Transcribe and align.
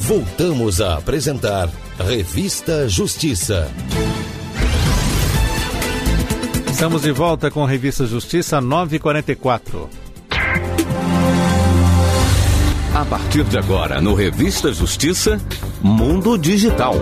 Voltamos 0.00 0.80
a 0.80 0.96
apresentar 0.96 1.68
Revista 1.98 2.88
Justiça. 2.88 3.70
Estamos 6.70 7.02
de 7.02 7.12
volta 7.12 7.50
com 7.50 7.64
Revista 7.64 8.06
Justiça 8.06 8.60
944. 8.60 9.88
A 12.94 13.04
partir 13.04 13.44
de 13.44 13.58
agora, 13.58 14.00
no 14.00 14.14
Revista 14.14 14.72
Justiça, 14.72 15.40
Mundo 15.82 16.36
Digital. 16.36 16.94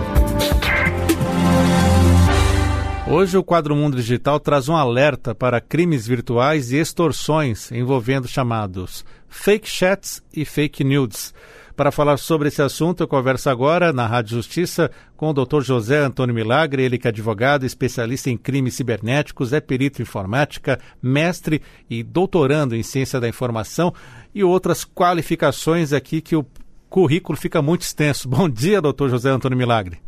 Hoje 3.09 3.37
o 3.37 3.43
quadro 3.43 3.75
Mundo 3.75 3.97
Digital 3.97 4.39
traz 4.39 4.69
um 4.69 4.75
alerta 4.75 5.35
para 5.35 5.59
crimes 5.59 6.07
virtuais 6.07 6.71
e 6.71 6.77
extorsões 6.77 7.71
envolvendo 7.71 8.27
chamados 8.27 9.03
fake 9.31 9.67
chats 9.67 10.21
e 10.33 10.45
fake 10.45 10.83
nudes. 10.83 11.33
Para 11.75 11.91
falar 11.91 12.17
sobre 12.17 12.49
esse 12.49 12.61
assunto, 12.61 13.01
eu 13.01 13.07
converso 13.07 13.49
agora 13.49 13.93
na 13.93 14.05
Rádio 14.05 14.35
Justiça 14.35 14.91
com 15.15 15.29
o 15.29 15.33
Dr. 15.33 15.61
José 15.61 15.99
Antônio 15.99 16.35
Milagre, 16.35 16.83
ele 16.83 16.97
que 16.97 17.07
é 17.07 17.09
advogado, 17.09 17.65
especialista 17.65 18.29
em 18.29 18.37
crimes 18.37 18.75
cibernéticos, 18.75 19.53
é 19.53 19.61
perito 19.61 20.01
em 20.01 20.03
informática, 20.03 20.79
mestre 21.01 21.61
e 21.89 22.03
doutorando 22.03 22.75
em 22.75 22.83
ciência 22.83 23.19
da 23.19 23.27
informação 23.27 23.93
e 24.33 24.43
outras 24.43 24.83
qualificações 24.83 25.93
aqui 25.93 26.21
que 26.21 26.35
o 26.35 26.45
currículo 26.89 27.37
fica 27.37 27.61
muito 27.61 27.81
extenso. 27.81 28.27
Bom 28.29 28.49
dia, 28.49 28.81
doutor 28.81 29.09
José 29.09 29.29
Antônio 29.29 29.57
Milagre. 29.57 29.99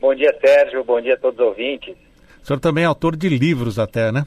Bom 0.00 0.14
dia, 0.14 0.36
Sérgio. 0.40 0.84
Bom 0.84 1.00
dia 1.00 1.14
a 1.14 1.18
todos 1.18 1.38
os 1.38 1.46
ouvintes. 1.46 1.94
O 2.42 2.46
senhor 2.46 2.60
também 2.60 2.84
é 2.84 2.86
autor 2.86 3.16
de 3.16 3.28
livros 3.28 3.78
até, 3.78 4.12
né? 4.12 4.26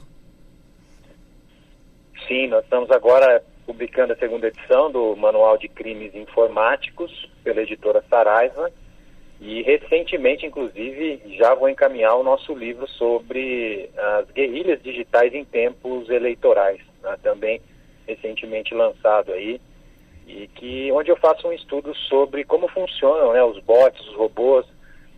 Sim, 2.26 2.48
nós 2.48 2.64
estamos 2.64 2.90
agora 2.90 3.42
publicando 3.68 4.14
a 4.14 4.16
segunda 4.16 4.48
edição 4.48 4.90
do 4.90 5.14
Manual 5.14 5.58
de 5.58 5.68
Crimes 5.68 6.14
Informáticos 6.14 7.30
pela 7.44 7.60
editora 7.60 8.02
Saraiva 8.08 8.72
e 9.42 9.60
recentemente, 9.60 10.46
inclusive, 10.46 11.20
já 11.36 11.54
vou 11.54 11.68
encaminhar 11.68 12.16
o 12.16 12.22
nosso 12.22 12.54
livro 12.54 12.88
sobre 12.88 13.90
as 13.94 14.30
guerrilhas 14.30 14.82
digitais 14.82 15.34
em 15.34 15.44
tempos 15.44 16.08
eleitorais, 16.08 16.80
né? 17.02 17.18
também 17.22 17.60
recentemente 18.06 18.74
lançado 18.74 19.32
aí 19.32 19.60
e 20.26 20.48
que 20.48 20.90
onde 20.90 21.10
eu 21.10 21.16
faço 21.16 21.46
um 21.46 21.52
estudo 21.52 21.94
sobre 21.94 22.44
como 22.44 22.68
funcionam 22.68 23.34
né, 23.34 23.44
os 23.44 23.58
bots, 23.60 24.00
os 24.08 24.14
robôs 24.14 24.64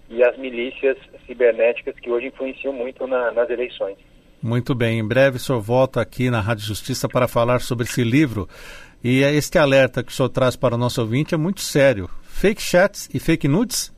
e 0.09 0.25
as 0.25 0.37
milícias 0.37 0.99
cibernéticas 1.25 1.95
que 2.01 2.11
hoje 2.11 2.27
influenciam 2.27 2.73
muito 2.73 3.07
na, 3.07 3.31
nas 3.31 3.49
eleições. 3.49 3.97
Muito 4.43 4.75
bem, 4.75 4.99
em 4.99 5.07
breve 5.07 5.37
o 5.37 5.39
senhor 5.39 5.61
volta 5.61 6.01
aqui 6.01 6.31
na 6.31 6.41
Rádio 6.41 6.65
Justiça 6.65 7.07
para 7.07 7.29
falar 7.29 7.61
sobre 7.61 7.85
esse 7.85 8.03
livro. 8.03 8.49
E 9.05 9.23
este 9.23 9.59
alerta 9.59 10.03
que 10.03 10.11
o 10.11 10.15
senhor 10.15 10.31
traz 10.31 10.57
para 10.57 10.75
o 10.75 10.79
nosso 10.79 10.99
ouvinte 11.03 11.35
é 11.35 11.37
muito 11.37 11.61
sério. 11.61 12.09
Fake 12.23 12.63
chats 12.63 13.11
e 13.13 13.21
fake 13.21 13.47
nudes? 13.47 13.95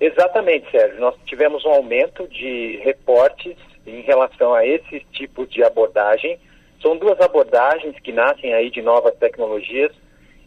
Exatamente, 0.00 0.68
Sérgio. 0.72 0.98
Nós 0.98 1.14
tivemos 1.24 1.64
um 1.64 1.70
aumento 1.70 2.26
de 2.26 2.80
reportes 2.82 3.56
em 3.86 4.00
relação 4.00 4.52
a 4.52 4.66
esses 4.66 5.04
tipos 5.12 5.48
de 5.50 5.62
abordagem. 5.62 6.36
São 6.82 6.96
duas 6.96 7.20
abordagens 7.20 7.96
que 8.00 8.10
nascem 8.10 8.52
aí 8.54 8.70
de 8.70 8.82
novas 8.82 9.14
tecnologias 9.14 9.92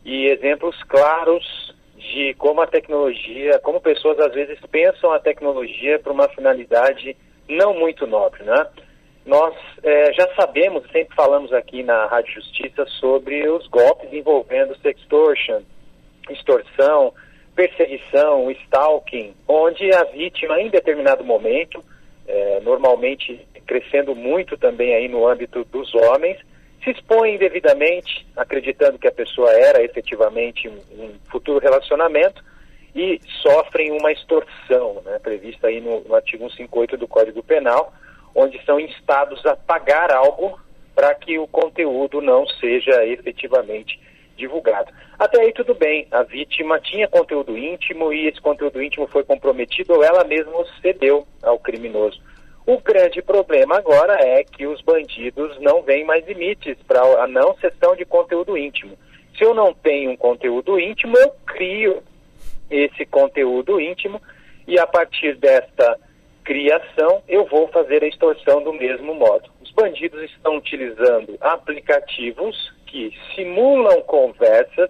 e 0.04 0.26
exemplos 0.28 0.76
claros 0.84 1.74
de 1.98 2.34
como 2.34 2.60
a 2.60 2.68
tecnologia, 2.68 3.58
como 3.60 3.80
pessoas 3.80 4.20
às 4.20 4.34
vezes 4.34 4.60
pensam 4.70 5.14
a 5.14 5.20
tecnologia 5.20 5.98
para 5.98 6.12
uma 6.12 6.28
finalidade 6.28 7.16
não 7.50 7.74
muito 7.74 8.06
nobre, 8.08 8.44
né? 8.44 8.68
Nós 9.26 9.54
é, 9.84 10.14
já 10.14 10.28
sabemos, 10.36 10.84
sempre 10.92 11.14
falamos 11.16 11.52
aqui 11.52 11.84
na 11.84 12.06
Rádio 12.06 12.36
Justiça 12.36 12.86
sobre 13.00 13.48
os 13.50 13.68
golpes 13.68 14.12
envolvendo 14.14 14.78
sextortion, 14.78 15.62
extorsão, 16.30 17.14
perseguição, 17.54 18.50
stalking, 18.52 19.34
onde 19.48 19.94
a 19.94 20.04
vítima, 20.06 20.62
em 20.62 20.70
determinado 20.70 21.26
momento, 21.26 21.84
é, 22.28 22.60
normalmente 22.62 23.46
crescendo 23.66 24.16
muito 24.16 24.58
também 24.58 24.96
aí 24.96 25.10
no 25.10 25.28
âmbito 25.28 25.66
dos 25.66 25.94
homens, 25.94 26.38
se 26.84 26.92
expõe 26.92 27.36
indevidamente, 27.36 28.26
acreditando 28.36 28.98
que 28.98 29.08
a 29.08 29.12
pessoa 29.12 29.52
era 29.52 29.84
efetivamente 29.84 30.70
um, 30.70 31.04
um 31.04 31.14
futuro 31.30 31.60
relacionamento, 31.60 32.42
e 32.98 33.22
sofrem 33.42 33.92
uma 33.92 34.12
extorsão, 34.12 35.02
né, 35.06 35.20
prevista 35.20 35.68
aí 35.68 35.80
no, 35.80 36.02
no 36.02 36.16
artigo 36.16 36.50
158 36.50 36.98
do 36.98 37.08
Código 37.08 37.44
Penal, 37.44 37.94
onde 38.34 38.64
são 38.66 38.80
instados 38.80 39.46
a 39.46 39.56
pagar 39.56 40.12
algo 40.12 40.60
para 40.96 41.14
que 41.14 41.38
o 41.38 41.48
conteúdo 41.48 42.22
não 42.22 42.48
seja 42.48 43.06
efetivamente 43.06 44.00
divulgado. 44.36 44.92
Até 45.18 45.42
aí 45.42 45.54
tudo 45.54 45.74
bem, 45.76 46.08
a 46.12 46.24
vítima 46.24 46.80
tinha 46.80 47.08
conteúdo 47.08 47.58
íntimo 47.58 48.12
e 48.12 48.28
esse 48.28 48.42
conteúdo 48.42 48.82
íntimo 48.82 49.08
foi 49.08 49.24
comprometido 49.24 49.94
ou 49.94 50.04
ela 50.04 50.24
mesma 50.24 50.66
cedeu 50.82 51.28
ao 51.44 51.60
criminoso. 51.60 52.22
O 52.66 52.80
grande 52.80 53.22
problema 53.22 53.78
agora 53.78 54.18
é 54.22 54.44
que 54.44 54.68
os 54.68 54.82
bandidos 54.82 55.60
não 55.62 55.82
veem 55.84 56.04
mais 56.04 56.26
limites 56.28 56.78
para 56.88 57.02
a 57.24 57.28
não 57.28 57.56
cessão 57.58 57.96
de 57.96 58.06
conteúdo 58.06 58.58
íntimo. 58.58 58.98
Se 59.38 59.44
eu 59.44 59.54
não 59.54 59.74
tenho 59.74 60.12
um 60.12 60.18
conteúdo 60.18 60.80
íntimo, 60.80 61.16
eu 61.18 61.32
crio 61.46 62.04
esse 62.70 63.06
conteúdo 63.06 63.80
íntimo 63.80 64.22
e 64.68 64.80
a 64.80 64.86
partir 64.86 65.36
desta 65.36 65.98
criação 66.44 67.22
eu 67.28 67.46
vou 67.46 67.68
fazer 67.70 68.04
a 68.04 68.08
extorsão 68.08 68.64
do 68.64 68.74
mesmo 68.74 69.14
modo. 69.14 69.50
Os 69.62 69.72
bandidos 69.72 70.22
estão 70.24 70.58
utilizando 70.58 71.38
aplicativos 71.42 72.74
que 72.86 73.14
simulam 73.36 74.02
conversas, 74.04 74.90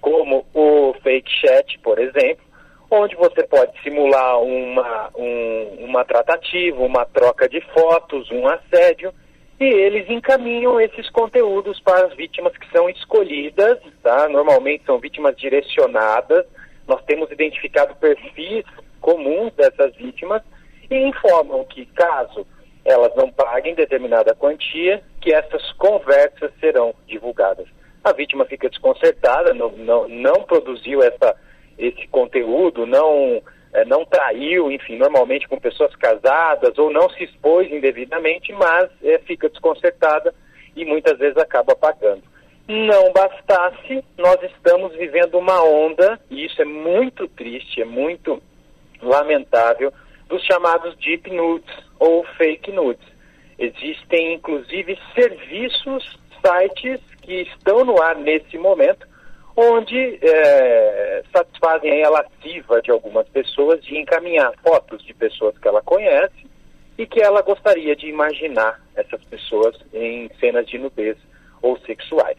como 0.00 0.46
o 0.54 0.94
fake 1.02 1.30
chat, 1.40 1.78
por 1.80 1.98
exemplo, 1.98 2.44
onde 2.90 3.16
você 3.16 3.42
pode 3.42 3.72
simular 3.82 4.40
uma, 4.40 5.10
um, 5.16 5.84
uma 5.84 6.04
tratativa, 6.04 6.80
uma 6.80 7.04
troca 7.04 7.48
de 7.48 7.60
fotos, 7.72 8.30
um 8.30 8.46
assédio, 8.46 9.12
e 9.58 9.64
eles 9.64 10.08
encaminham 10.08 10.80
esses 10.80 11.10
conteúdos 11.10 11.80
para 11.80 12.06
as 12.06 12.14
vítimas 12.14 12.56
que 12.56 12.70
são 12.70 12.88
escolhidas, 12.90 13.78
tá? 14.02 14.28
Normalmente 14.28 14.84
são 14.84 14.98
vítimas 14.98 15.34
direcionadas, 15.36 16.46
nós 16.86 17.02
temos 17.04 17.30
identificado 17.30 17.94
perfis 17.96 18.64
comuns 19.00 19.52
dessas 19.54 19.94
vítimas 19.96 20.42
e 20.90 20.96
informam 20.96 21.64
que, 21.64 21.86
caso 21.86 22.46
elas 22.84 23.12
não 23.16 23.30
paguem 23.30 23.74
determinada 23.74 24.34
quantia, 24.34 25.02
que 25.20 25.32
essas 25.34 25.72
conversas 25.72 26.52
serão 26.60 26.94
divulgadas. 27.08 27.66
A 28.04 28.12
vítima 28.12 28.44
fica 28.44 28.68
desconcertada, 28.68 29.52
não, 29.52 29.72
não, 29.72 30.08
não 30.08 30.44
produziu 30.44 31.02
essa, 31.02 31.34
esse 31.76 32.06
conteúdo, 32.06 32.86
não, 32.86 33.42
é, 33.72 33.84
não 33.84 34.04
traiu, 34.04 34.70
enfim, 34.70 34.96
normalmente 34.96 35.48
com 35.48 35.58
pessoas 35.58 35.96
casadas, 35.96 36.78
ou 36.78 36.88
não 36.92 37.10
se 37.10 37.24
expôs 37.24 37.68
indevidamente, 37.72 38.52
mas 38.52 38.88
é, 39.02 39.18
fica 39.18 39.48
desconcertada 39.48 40.32
e 40.76 40.84
muitas 40.84 41.18
vezes 41.18 41.36
acaba 41.38 41.74
pagando 41.74 42.22
não 42.68 43.12
bastasse, 43.12 44.04
nós 44.18 44.42
estamos 44.42 44.92
vivendo 44.96 45.38
uma 45.38 45.62
onda, 45.62 46.18
e 46.30 46.44
isso 46.44 46.60
é 46.60 46.64
muito 46.64 47.28
triste, 47.28 47.80
é 47.80 47.84
muito 47.84 48.42
lamentável, 49.00 49.92
dos 50.28 50.42
chamados 50.44 50.96
deep 50.96 51.30
nudes 51.30 51.72
ou 51.98 52.24
fake 52.36 52.72
nudes. 52.72 53.06
Existem 53.58 54.34
inclusive 54.34 54.98
serviços, 55.14 56.18
sites 56.44 57.00
que 57.22 57.42
estão 57.42 57.84
no 57.84 58.02
ar 58.02 58.16
nesse 58.16 58.58
momento, 58.58 59.06
onde 59.56 60.18
é, 60.20 61.22
satisfazem 61.34 62.04
a 62.04 62.10
lasciva 62.10 62.82
de 62.82 62.90
algumas 62.90 63.26
pessoas 63.28 63.82
de 63.82 63.96
encaminhar 63.96 64.52
fotos 64.62 65.02
de 65.04 65.14
pessoas 65.14 65.56
que 65.56 65.66
ela 65.66 65.80
conhece 65.80 66.46
e 66.98 67.06
que 67.06 67.22
ela 67.22 67.40
gostaria 67.40 67.96
de 67.96 68.06
imaginar 68.06 68.80
essas 68.94 69.22
pessoas 69.24 69.76
em 69.94 70.30
cenas 70.38 70.66
de 70.66 70.78
nudez 70.78 71.16
ou 71.62 71.78
sexuais. 71.80 72.35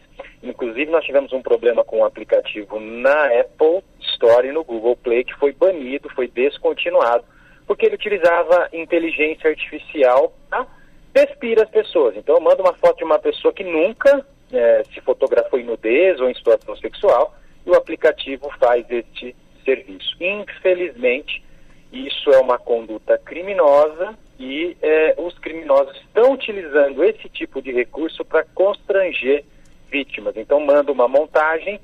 Inclusive, 0.88 0.90
nós 0.90 1.04
tivemos 1.04 1.32
um 1.32 1.42
problema 1.42 1.84
com 1.84 2.00
o 2.00 2.04
aplicativo 2.04 2.80
na 2.80 3.26
Apple 3.40 3.82
Store 4.00 4.48
e 4.48 4.52
no 4.52 4.64
Google 4.64 4.96
Play, 4.96 5.24
que 5.24 5.34
foi 5.34 5.52
banido, 5.52 6.08
foi 6.14 6.28
descontinuado, 6.28 7.24
porque 7.66 7.86
ele 7.86 7.94
utilizava 7.94 8.68
inteligência 8.72 9.50
artificial 9.50 10.32
para 10.48 10.66
despir 11.12 11.60
as 11.60 11.68
pessoas. 11.68 12.16
Então, 12.16 12.36
eu 12.36 12.40
mando 12.40 12.62
uma 12.62 12.72
foto 12.74 12.98
de 12.98 13.04
uma 13.04 13.18
pessoa 13.18 13.52
que 13.52 13.64
nunca 13.64 14.24
é, 14.52 14.82
se 14.92 15.00
fotografou 15.02 15.58
em 15.58 15.64
nudez 15.64 16.18
ou 16.20 16.30
em 16.30 16.34
situação 16.34 16.74
sexual, 16.76 17.34
e 17.66 17.70
o 17.70 17.74
aplicativo 17.74 18.50
faz 18.58 18.86
este 18.90 19.36
serviço. 19.64 20.16
Infelizmente, 20.20 21.44
isso 21.92 22.30
é 22.30 22.38
uma 22.38 22.58
conduta 22.58 23.18
criminosa 23.18 24.18
e 24.38 24.76
é, 24.80 25.14
os 25.18 25.38
criminosos 25.38 25.94
estão 25.96 26.32
utilizando 26.32 27.04
esse 27.04 27.28
tipo 27.28 27.60
de 27.60 27.72
recurso 27.72 28.24
para 28.24 28.44
constranger 28.54 29.44
vítimas. 29.90 30.36
Então 30.36 30.60
manda 30.60 30.92
uma 30.92 31.08
montagem 31.08 31.80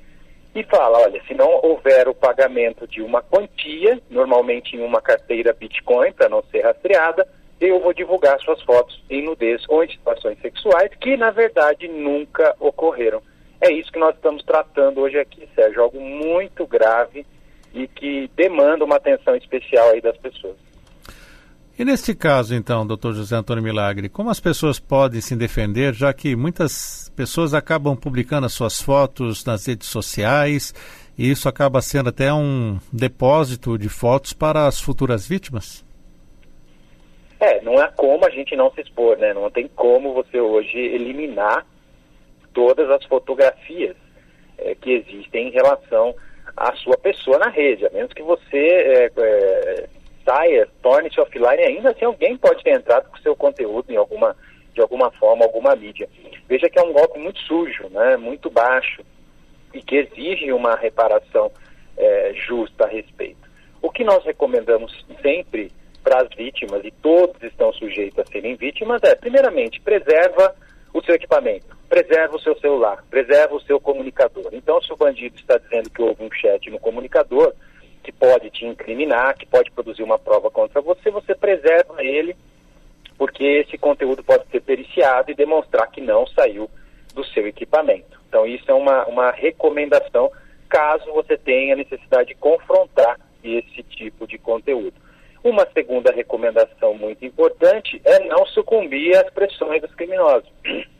e 0.54 0.62
fala, 0.64 0.98
olha, 0.98 1.20
se 1.26 1.34
não 1.34 1.60
houver 1.62 2.08
o 2.08 2.14
pagamento 2.14 2.86
de 2.86 3.02
uma 3.02 3.20
quantia, 3.22 4.00
normalmente 4.08 4.76
em 4.76 4.80
uma 4.84 5.00
carteira 5.00 5.52
Bitcoin, 5.52 6.12
para 6.12 6.28
não 6.28 6.42
ser 6.44 6.62
rastreada, 6.62 7.26
eu 7.60 7.80
vou 7.80 7.92
divulgar 7.92 8.38
suas 8.40 8.60
fotos 8.62 9.02
em 9.10 9.24
nudez 9.24 9.62
ou 9.68 9.82
em 9.82 9.90
situações 9.90 10.38
sexuais 10.40 10.90
que, 11.00 11.16
na 11.16 11.30
verdade, 11.30 11.88
nunca 11.88 12.54
ocorreram. 12.60 13.20
É 13.60 13.72
isso 13.72 13.90
que 13.90 13.98
nós 13.98 14.14
estamos 14.14 14.44
tratando 14.44 15.00
hoje 15.00 15.18
aqui, 15.18 15.48
Sérgio, 15.54 15.82
algo 15.82 16.00
muito 16.00 16.66
grave 16.66 17.26
e 17.72 17.88
que 17.88 18.30
demanda 18.36 18.84
uma 18.84 18.96
atenção 18.96 19.34
especial 19.34 19.90
aí 19.90 20.00
das 20.00 20.16
pessoas. 20.18 20.56
E 21.76 21.84
neste 21.84 22.14
caso, 22.14 22.54
então, 22.54 22.86
doutor 22.86 23.14
José 23.14 23.34
Antônio 23.34 23.62
Milagre, 23.62 24.08
como 24.08 24.30
as 24.30 24.38
pessoas 24.38 24.78
podem 24.78 25.20
se 25.20 25.34
defender, 25.34 25.92
já 25.92 26.12
que 26.12 26.36
muitas 26.36 27.03
pessoas 27.14 27.54
acabam 27.54 27.96
publicando 27.96 28.46
as 28.46 28.52
suas 28.52 28.80
fotos 28.80 29.44
nas 29.44 29.66
redes 29.66 29.88
sociais 29.88 30.74
e 31.16 31.30
isso 31.30 31.48
acaba 31.48 31.80
sendo 31.80 32.08
até 32.08 32.32
um 32.32 32.78
depósito 32.92 33.78
de 33.78 33.88
fotos 33.88 34.32
para 34.32 34.66
as 34.66 34.80
futuras 34.80 35.26
vítimas? 35.26 35.84
É, 37.40 37.60
não 37.62 37.78
há 37.78 37.88
como 37.88 38.26
a 38.26 38.30
gente 38.30 38.56
não 38.56 38.70
se 38.72 38.80
expor, 38.80 39.18
né? 39.18 39.34
Não 39.34 39.50
tem 39.50 39.68
como 39.68 40.14
você 40.14 40.40
hoje 40.40 40.78
eliminar 40.78 41.66
todas 42.52 42.88
as 42.90 43.04
fotografias 43.04 43.96
é, 44.58 44.74
que 44.74 44.92
existem 44.92 45.48
em 45.48 45.50
relação 45.50 46.14
à 46.56 46.74
sua 46.76 46.96
pessoa 46.96 47.38
na 47.38 47.48
rede, 47.48 47.86
a 47.86 47.90
menos 47.90 48.12
que 48.12 48.22
você 48.22 48.56
é, 48.56 49.12
é, 49.16 49.88
saia, 50.24 50.68
torne-se 50.82 51.20
offline, 51.20 51.62
ainda 51.62 51.90
assim 51.90 52.04
alguém 52.04 52.36
pode 52.36 52.62
ter 52.62 52.76
entrado 52.76 53.10
com 53.10 53.18
seu 53.18 53.36
conteúdo 53.36 53.90
em 53.90 53.96
alguma, 53.96 54.34
de 54.74 54.80
alguma 54.80 55.10
forma, 55.12 55.44
alguma 55.44 55.74
mídia. 55.74 56.08
Veja 56.48 56.68
que 56.68 56.78
é 56.78 56.82
um 56.82 56.92
golpe 56.92 57.18
muito 57.18 57.38
sujo, 57.40 57.88
né, 57.88 58.16
muito 58.16 58.50
baixo, 58.50 59.02
e 59.72 59.80
que 59.80 59.96
exige 59.96 60.52
uma 60.52 60.76
reparação 60.76 61.50
é, 61.96 62.32
justa 62.34 62.84
a 62.84 62.88
respeito. 62.88 63.48
O 63.80 63.90
que 63.90 64.04
nós 64.04 64.24
recomendamos 64.24 65.04
sempre 65.22 65.70
para 66.02 66.22
as 66.22 66.28
vítimas, 66.36 66.84
e 66.84 66.90
todos 66.90 67.42
estão 67.42 67.72
sujeitos 67.72 68.18
a 68.18 68.26
serem 68.26 68.56
vítimas, 68.56 69.00
é, 69.02 69.14
primeiramente, 69.14 69.80
preserva 69.80 70.54
o 70.92 71.02
seu 71.02 71.14
equipamento, 71.14 71.76
preserva 71.88 72.36
o 72.36 72.40
seu 72.40 72.56
celular, 72.60 73.02
preserva 73.10 73.54
o 73.54 73.60
seu 73.62 73.80
comunicador. 73.80 74.50
Então, 74.52 74.80
se 74.82 74.92
o 74.92 74.96
bandido 74.96 75.36
está 75.36 75.56
dizendo 75.56 75.90
que 75.90 76.02
houve 76.02 76.22
um 76.22 76.30
chat 76.30 76.70
no 76.70 76.78
comunicador, 76.78 77.54
que 78.02 78.12
pode 78.12 78.50
te 78.50 78.66
incriminar, 78.66 79.36
que 79.36 79.46
pode 79.46 79.70
produzir 79.70 80.02
uma 80.02 80.18
prova 80.18 80.50
contra 80.50 80.80
você, 80.80 81.10
você 81.10 81.34
preserva 81.34 82.04
ele, 82.04 82.36
porque 83.16 83.44
esse 83.44 83.78
conteúdo 83.78 84.22
pode 84.22 84.44
ser 84.50 84.60
periciado 84.60 85.30
e 85.30 85.34
demonstrar 85.34 85.90
que 85.90 86.00
não 86.00 86.26
saiu 86.28 86.68
do 87.14 87.24
seu 87.26 87.46
equipamento. 87.46 88.20
Então, 88.28 88.46
isso 88.46 88.68
é 88.68 88.74
uma, 88.74 89.04
uma 89.06 89.30
recomendação 89.30 90.30
caso 90.68 91.12
você 91.12 91.36
tenha 91.36 91.76
necessidade 91.76 92.30
de 92.30 92.34
confrontar 92.34 93.18
esse 93.42 93.82
tipo 93.84 94.26
de 94.26 94.38
conteúdo. 94.38 94.94
Uma 95.42 95.66
segunda 95.72 96.12
recomendação 96.12 96.94
muito 96.94 97.24
importante 97.24 98.00
é 98.04 98.18
não 98.20 98.46
sucumbir 98.46 99.16
às 99.16 99.30
pressões 99.30 99.80
dos 99.80 99.94
criminosos. 99.94 100.50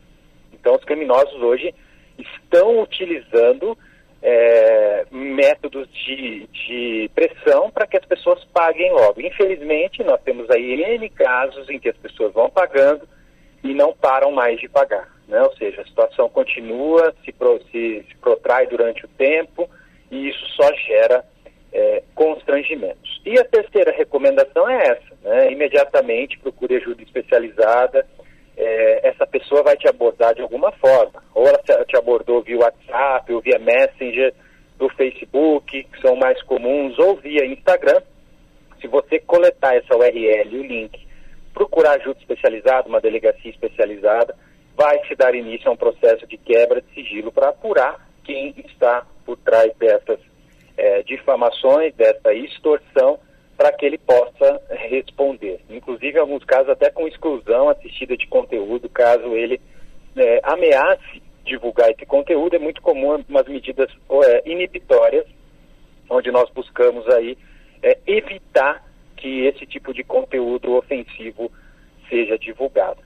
Então, 0.53 0.77
os 0.77 0.83
criminosos 0.83 1.39
hoje 1.43 1.75
estão 2.17 2.81
utilizando 2.81 3.77
é, 4.19 5.05
métodos 5.11 5.87
de, 5.93 6.47
de 6.47 7.11
pressão 7.13 7.69
para 7.69 7.85
que 7.85 7.95
as 7.95 8.05
pessoas 8.05 8.43
paguem 8.45 8.91
logo. 8.91 9.21
Infelizmente, 9.21 10.03
nós 10.03 10.19
N 10.73 11.09
casos 11.09 11.69
em 11.69 11.79
que 11.79 11.89
as 11.89 11.97
pessoas 11.97 12.33
vão 12.33 12.49
pagando 12.49 13.07
e 13.63 13.73
não 13.73 13.93
param 13.93 14.31
mais 14.31 14.59
de 14.59 14.67
pagar. 14.67 15.09
Né? 15.27 15.41
Ou 15.41 15.55
seja, 15.55 15.81
a 15.81 15.85
situação 15.85 16.29
continua, 16.29 17.13
se, 17.23 17.31
pro, 17.31 17.59
se, 17.71 18.05
se 18.07 18.15
protrai 18.21 18.67
durante 18.67 19.05
o 19.05 19.09
tempo 19.09 19.69
e 20.11 20.29
isso 20.29 20.45
só 20.49 20.71
gera 20.73 21.25
é, 21.73 22.03
constrangimentos. 22.13 23.21
E 23.25 23.39
a 23.39 23.43
terceira 23.43 23.91
recomendação 23.91 24.69
é 24.69 24.87
essa, 24.87 25.17
né? 25.23 25.51
imediatamente 25.51 26.39
procure 26.39 26.75
ajuda 26.77 27.01
especializada, 27.01 28.07
é, 28.57 29.09
essa 29.09 29.27
pessoa 29.27 29.63
vai 29.63 29.75
te 29.75 29.87
abordar 29.87 30.33
de 30.33 30.41
alguma 30.41 30.71
forma. 30.73 31.23
Ou 31.33 31.47
ela 31.47 31.59
te 31.59 31.97
abordou 31.97 32.41
via 32.41 32.59
WhatsApp, 32.59 33.33
ou 33.33 33.41
via 33.41 33.59
Messenger, 33.59 34.33
do 34.77 34.89
Facebook, 34.89 35.83
que 35.83 36.01
são 36.01 36.15
mais 36.15 36.41
comuns, 36.43 36.97
ou 36.99 37.15
via 37.17 37.45
Instagram. 37.45 38.01
Se 38.85 38.87
você 38.87 39.19
coletar 39.19 39.75
essa 39.75 39.97
URL 39.97 40.55
e 40.55 40.59
o 40.59 40.63
link, 40.63 41.07
procurar 41.55 41.93
ajuda 41.93 42.19
especializada, 42.19 42.87
uma 42.87 43.01
delegacia 43.01 43.49
especializada, 43.49 44.37
vai 44.77 45.03
se 45.07 45.15
dar 45.15 45.33
início 45.33 45.67
a 45.67 45.73
um 45.73 45.75
processo 45.75 46.27
de 46.27 46.37
quebra 46.37 46.79
de 46.79 46.93
sigilo 46.93 47.31
para 47.31 47.49
apurar 47.49 48.07
quem 48.23 48.53
está 48.63 49.03
por 49.25 49.37
trás 49.37 49.75
dessas 49.77 50.19
é, 50.77 51.01
difamações, 51.01 51.95
dessa 51.95 52.31
extorsão 52.31 53.17
para 53.57 53.71
que 53.71 53.87
ele 53.87 53.97
possa 53.97 54.61
responder. 54.69 55.61
Inclusive, 55.67 56.19
em 56.19 56.21
alguns 56.21 56.43
casos, 56.43 56.69
até 56.69 56.91
com 56.91 57.07
exclusão 57.07 57.69
assistida 57.69 58.15
de 58.15 58.27
conteúdo, 58.27 58.87
caso 58.87 59.35
ele 59.35 59.59
é, 60.15 60.41
ameace 60.43 61.23
divulgar 61.43 61.89
esse 61.89 62.05
conteúdo. 62.05 62.55
É 62.55 62.59
muito 62.59 62.83
comum 62.83 63.17
umas 63.27 63.47
medidas 63.47 63.89
é, 64.25 64.43
inibitórias, 64.45 65.25
onde 66.07 66.29
nós 66.29 66.47
buscamos 66.51 67.09
aí 67.09 67.35
é, 67.81 67.97
evitar 68.05 68.83
que 69.15 69.45
esse 69.45 69.65
tipo 69.65 69.93
de 69.93 70.03
conteúdo 70.03 70.75
ofensivo 70.75 71.51
seja 72.09 72.37
divulgado. 72.37 72.97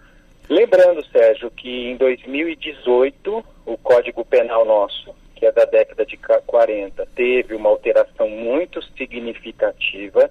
Lembrando, 0.49 1.05
Sérgio, 1.07 1.51
que 1.51 1.89
em 1.89 1.95
2018 1.95 3.45
o 3.65 3.77
Código 3.77 4.25
Penal 4.25 4.65
nosso 4.65 5.13
que 5.39 5.45
é 5.45 5.51
da 5.53 5.63
década 5.63 6.05
de 6.05 6.17
40, 6.17 7.05
teve 7.15 7.55
uma 7.55 7.69
alteração 7.69 8.29
muito 8.29 8.81
significativa 8.97 10.29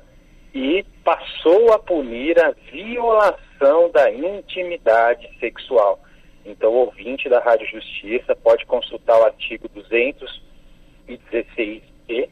e 0.55 0.85
passou 1.03 1.73
a 1.73 1.79
punir 1.79 2.39
a 2.39 2.51
violação 2.71 3.91
da 3.91 4.13
intimidade 4.13 5.31
sexual. 5.41 5.99
Então, 6.45 6.71
o 6.71 6.81
ouvinte 6.81 7.27
da 7.27 7.41
Rádio 7.41 7.67
Justiça 7.69 8.37
pode 8.37 8.67
consultar 8.67 9.19
o 9.19 9.25
artigo 9.25 9.67
216e, 9.71 12.29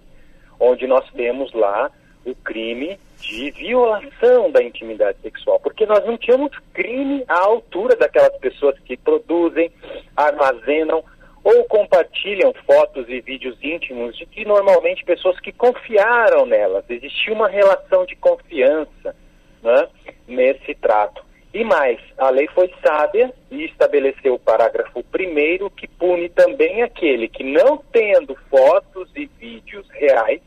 temos 1.37 1.53
lá 1.53 1.91
o 2.25 2.35
crime 2.35 2.99
de 3.21 3.51
violação 3.53 4.51
da 4.51 4.63
intimidade 4.63 5.19
sexual, 5.23 5.61
porque 5.61 5.87
nós 5.87 6.05
não 6.05 6.17
tínhamos 6.17 6.51
crime 6.73 7.25
à 7.29 7.45
altura 7.45 7.95
daquelas 7.95 8.37
pessoas 8.39 8.79
que 8.81 8.97
produzem, 8.97 9.71
armazenam, 10.17 11.05
ou 11.45 11.65
compartilham 11.67 12.53
fotos 12.67 13.09
e 13.09 13.21
vídeos 13.21 13.57
íntimos 13.63 14.17
de 14.17 14.27
que 14.27 14.45
normalmente 14.45 15.05
pessoas 15.05 15.39
que 15.39 15.53
confiaram 15.53 16.45
nelas. 16.45 16.85
Existia 16.89 17.33
uma 17.33 17.49
relação 17.49 18.05
de 18.05 18.17
confiança 18.17 19.15
né, 19.63 19.89
nesse 20.27 20.75
trato. 20.75 21.25
E 21.55 21.63
mais, 21.63 22.01
a 22.19 22.31
lei 22.31 22.49
foi 22.49 22.69
sábia 22.85 23.33
e 23.49 23.65
estabeleceu 23.65 24.35
o 24.35 24.41
parágrafo 24.41 25.05
primeiro 25.05 25.71
que 25.71 25.87
pune 25.87 26.29
também 26.29 26.83
aquele 26.83 27.29
que, 27.29 27.45
não 27.45 27.79
tendo 27.93 28.35
fotos 28.51 29.09
e 29.15 29.27
vídeos 29.39 29.89
reais 29.91 30.41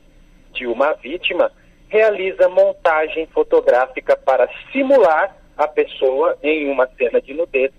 de 0.60 0.68
uma 0.68 0.92
vítima, 0.94 1.52
realiza 1.88 2.50
montagem 2.50 3.26
fotográfica 3.28 4.16
para 4.18 4.50
simular 4.72 5.36
a 5.58 5.68
pessoa 5.68 6.38
em 6.44 6.70
uma 6.70 6.88
cena 6.98 7.22
de 7.22 7.34
nudez 7.34 7.72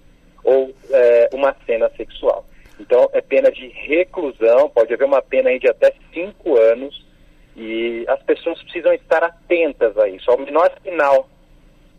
ou 0.42 0.74
é, 0.90 1.28
uma 1.32 1.54
cena 1.66 1.90
sexual. 1.96 2.46
Então, 2.80 3.10
é 3.12 3.20
pena 3.20 3.52
de 3.52 3.68
reclusão, 3.68 4.70
pode 4.70 4.94
haver 4.94 5.04
uma 5.04 5.20
pena 5.20 5.56
de 5.58 5.68
até 5.68 5.92
cinco 6.12 6.58
anos, 6.58 7.06
e 7.54 8.06
as 8.08 8.22
pessoas 8.22 8.60
precisam 8.62 8.94
estar 8.94 9.22
atentas 9.22 9.96
a 9.98 10.08
isso. 10.08 10.30
Ao 10.30 10.38
menor 10.38 10.72
sinal 10.82 11.28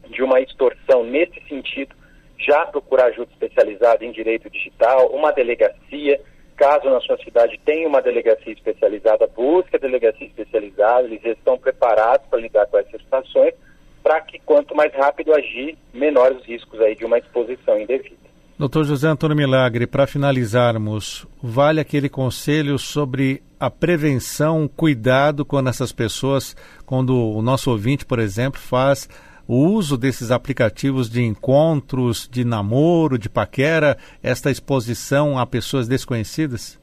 de 0.09 0.23
uma 0.23 0.41
extorsão 0.41 1.03
nesse 1.03 1.39
sentido, 1.47 1.95
já 2.39 2.65
procurar 2.65 3.05
ajuda 3.05 3.31
especializada 3.31 4.03
em 4.03 4.11
direito 4.11 4.49
digital, 4.49 5.07
uma 5.09 5.31
delegacia, 5.31 6.19
caso 6.61 6.91
na 6.91 7.01
sua 7.01 7.17
cidade 7.17 7.59
tenha 7.65 7.87
uma 7.87 8.03
delegacia 8.03 8.53
especializada, 8.53 9.25
busque 9.35 9.75
a 9.75 9.79
delegacia 9.79 10.27
especializada, 10.27 11.07
eles 11.07 11.25
estão 11.25 11.57
preparados 11.57 12.27
para 12.29 12.39
lidar 12.39 12.67
com 12.67 12.77
essas 12.77 13.01
situações, 13.01 13.55
para 14.03 14.21
que 14.21 14.37
quanto 14.45 14.75
mais 14.75 14.93
rápido 14.93 15.33
agir, 15.33 15.75
menores 15.91 16.37
os 16.37 16.45
riscos 16.45 16.79
aí 16.79 16.95
de 16.95 17.03
uma 17.03 17.17
exposição 17.17 17.79
indevida. 17.79 18.15
Doutor 18.59 18.83
José 18.83 19.07
Antônio 19.07 19.35
Milagre, 19.35 19.87
para 19.87 20.05
finalizarmos, 20.05 21.25
vale 21.41 21.79
aquele 21.79 22.07
conselho 22.07 22.77
sobre 22.77 23.41
a 23.59 23.71
prevenção, 23.71 24.67
cuidado 24.67 25.43
quando 25.43 25.67
essas 25.67 25.91
pessoas, 25.91 26.55
quando 26.85 27.15
o 27.15 27.41
nosso 27.41 27.71
ouvinte, 27.71 28.05
por 28.05 28.19
exemplo, 28.19 28.61
faz 28.61 29.09
o 29.53 29.73
uso 29.73 29.97
desses 29.97 30.31
aplicativos 30.31 31.09
de 31.09 31.21
encontros, 31.21 32.27
de 32.29 32.45
namoro, 32.45 33.17
de 33.17 33.29
paquera, 33.29 33.97
esta 34.23 34.49
exposição 34.49 35.37
a 35.37 35.45
pessoas 35.45 35.87
desconhecidas? 35.87 36.79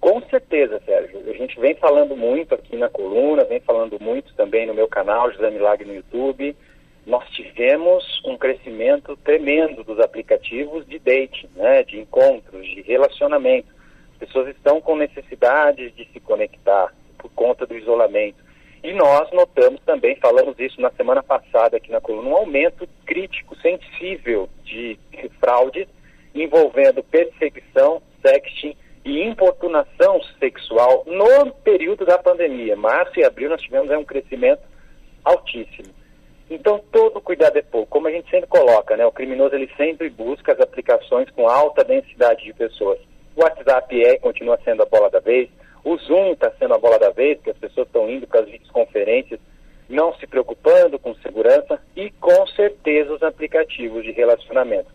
Com 0.00 0.22
certeza, 0.30 0.80
Sérgio. 0.84 1.18
A 1.28 1.32
gente 1.32 1.58
vem 1.58 1.74
falando 1.74 2.16
muito 2.16 2.54
aqui 2.54 2.76
na 2.76 2.88
coluna, 2.88 3.44
vem 3.44 3.60
falando 3.60 3.98
muito 4.00 4.32
também 4.34 4.66
no 4.66 4.74
meu 4.74 4.86
canal, 4.86 5.32
José 5.32 5.50
Milagre 5.50 5.86
no 5.86 5.94
YouTube 5.94 6.54
nós 7.06 7.24
tivemos 7.30 8.04
um 8.24 8.36
crescimento 8.36 9.16
tremendo 9.18 9.84
dos 9.84 10.00
aplicativos 10.00 10.84
de 10.88 10.98
dating, 10.98 11.48
né, 11.54 11.84
de 11.84 12.00
encontros, 12.00 12.66
de 12.66 12.82
relacionamento. 12.82 13.68
As 14.12 14.18
pessoas 14.18 14.48
estão 14.48 14.80
com 14.80 14.96
necessidade 14.96 15.92
de 15.92 16.04
se 16.12 16.18
conectar 16.18 16.92
por 17.16 17.30
conta 17.30 17.64
do 17.64 17.76
isolamento. 17.76 18.44
E 18.86 18.92
nós 18.92 19.28
notamos 19.32 19.80
também, 19.84 20.14
falamos 20.14 20.56
isso 20.60 20.80
na 20.80 20.92
semana 20.92 21.20
passada 21.20 21.76
aqui 21.76 21.90
na 21.90 22.00
coluna, 22.00 22.28
um 22.28 22.36
aumento 22.36 22.88
crítico, 23.04 23.56
sensível 23.56 24.48
de 24.62 24.96
fraudes 25.40 25.88
envolvendo 26.32 27.02
perseguição, 27.02 28.00
sexting 28.24 28.76
e 29.04 29.24
importunação 29.24 30.22
sexual 30.38 31.02
no 31.04 31.50
período 31.64 32.06
da 32.06 32.16
pandemia. 32.16 32.76
Março 32.76 33.18
e 33.18 33.24
abril 33.24 33.48
nós 33.48 33.60
tivemos 33.60 33.90
um 33.90 34.04
crescimento 34.04 34.62
altíssimo. 35.24 35.92
Então 36.48 36.80
todo 36.92 37.20
cuidado 37.20 37.56
é 37.56 37.62
pouco. 37.62 37.88
Como 37.88 38.06
a 38.06 38.12
gente 38.12 38.30
sempre 38.30 38.46
coloca, 38.46 38.96
né, 38.96 39.04
o 39.04 39.10
criminoso 39.10 39.56
ele 39.56 39.68
sempre 39.76 40.08
busca 40.08 40.52
as 40.52 40.60
aplicações 40.60 41.28
com 41.30 41.48
alta 41.48 41.82
densidade 41.82 42.44
de 42.44 42.52
pessoas. 42.52 43.00
O 43.34 43.42
WhatsApp 43.42 44.00
é 44.00 44.16
continua 44.18 44.60
sendo 44.64 44.84
a 44.84 44.86
bola 44.86 45.10
da 45.10 45.18
vez. 45.18 45.48
O 45.86 45.96
Zoom 45.98 46.32
está 46.32 46.50
sendo 46.58 46.74
a 46.74 46.78
bola 46.78 46.98
da 46.98 47.10
vez, 47.10 47.40
que 47.40 47.48
as 47.48 47.56
pessoas 47.56 47.86
estão 47.86 48.10
indo 48.10 48.26
para 48.26 48.40
as 48.40 48.48
videoconferências, 48.48 49.38
não 49.88 50.12
se 50.14 50.26
preocupando 50.26 50.98
com 50.98 51.14
segurança 51.14 51.80
e 51.94 52.10
com 52.10 52.44
certeza 52.48 53.14
os 53.14 53.22
aplicativos 53.22 54.02
de 54.02 54.10
relacionamento. 54.10 54.90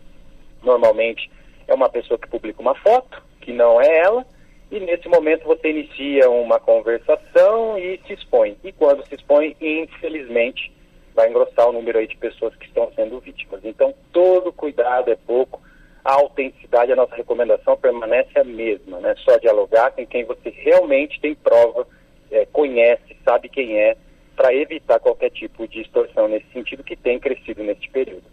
Normalmente 0.62 1.30
é 1.66 1.72
uma 1.72 1.88
pessoa 1.88 2.18
que 2.18 2.28
publica 2.28 2.60
uma 2.60 2.74
foto, 2.74 3.22
que 3.40 3.54
não 3.54 3.80
é 3.80 4.00
ela, 4.00 4.22
e 4.70 4.78
nesse 4.80 5.08
momento 5.08 5.46
você 5.46 5.70
inicia 5.70 6.28
uma 6.28 6.60
conversação 6.60 7.78
e 7.78 7.98
se 8.06 8.12
expõe. 8.12 8.58
E 8.62 8.70
quando 8.70 9.02
se 9.06 9.14
expõe, 9.14 9.56
infelizmente, 9.62 10.70
vai 11.14 11.30
engrossar 11.30 11.70
o 11.70 11.72
número 11.72 12.00
aí 12.00 12.06
de 12.06 12.18
pessoas 12.18 12.54
que 12.56 12.66
estão 12.66 12.92
sendo 12.94 13.18
vítimas. 13.18 13.64
Então, 13.64 13.94
todo 14.12 14.52
cuidado 14.52 15.10
é 15.10 15.16
pouco. 15.16 15.61
A 16.04 16.14
autenticidade, 16.14 16.92
a 16.92 16.96
nossa 16.96 17.14
recomendação 17.14 17.76
permanece 17.76 18.36
a 18.38 18.44
mesma, 18.44 18.98
né? 19.00 19.14
Só 19.24 19.38
dialogar 19.38 19.92
com 19.92 20.06
quem 20.06 20.24
você 20.24 20.50
realmente 20.50 21.20
tem 21.20 21.34
prova, 21.34 21.86
é, 22.30 22.46
conhece, 22.46 23.16
sabe 23.24 23.48
quem 23.48 23.78
é, 23.78 23.96
para 24.34 24.54
evitar 24.54 24.98
qualquer 24.98 25.30
tipo 25.30 25.68
de 25.68 25.82
extorsão 25.82 26.26
nesse 26.26 26.46
sentido 26.52 26.82
que 26.82 26.96
tem 26.96 27.20
crescido 27.20 27.62
neste 27.62 27.88
período. 27.90 28.24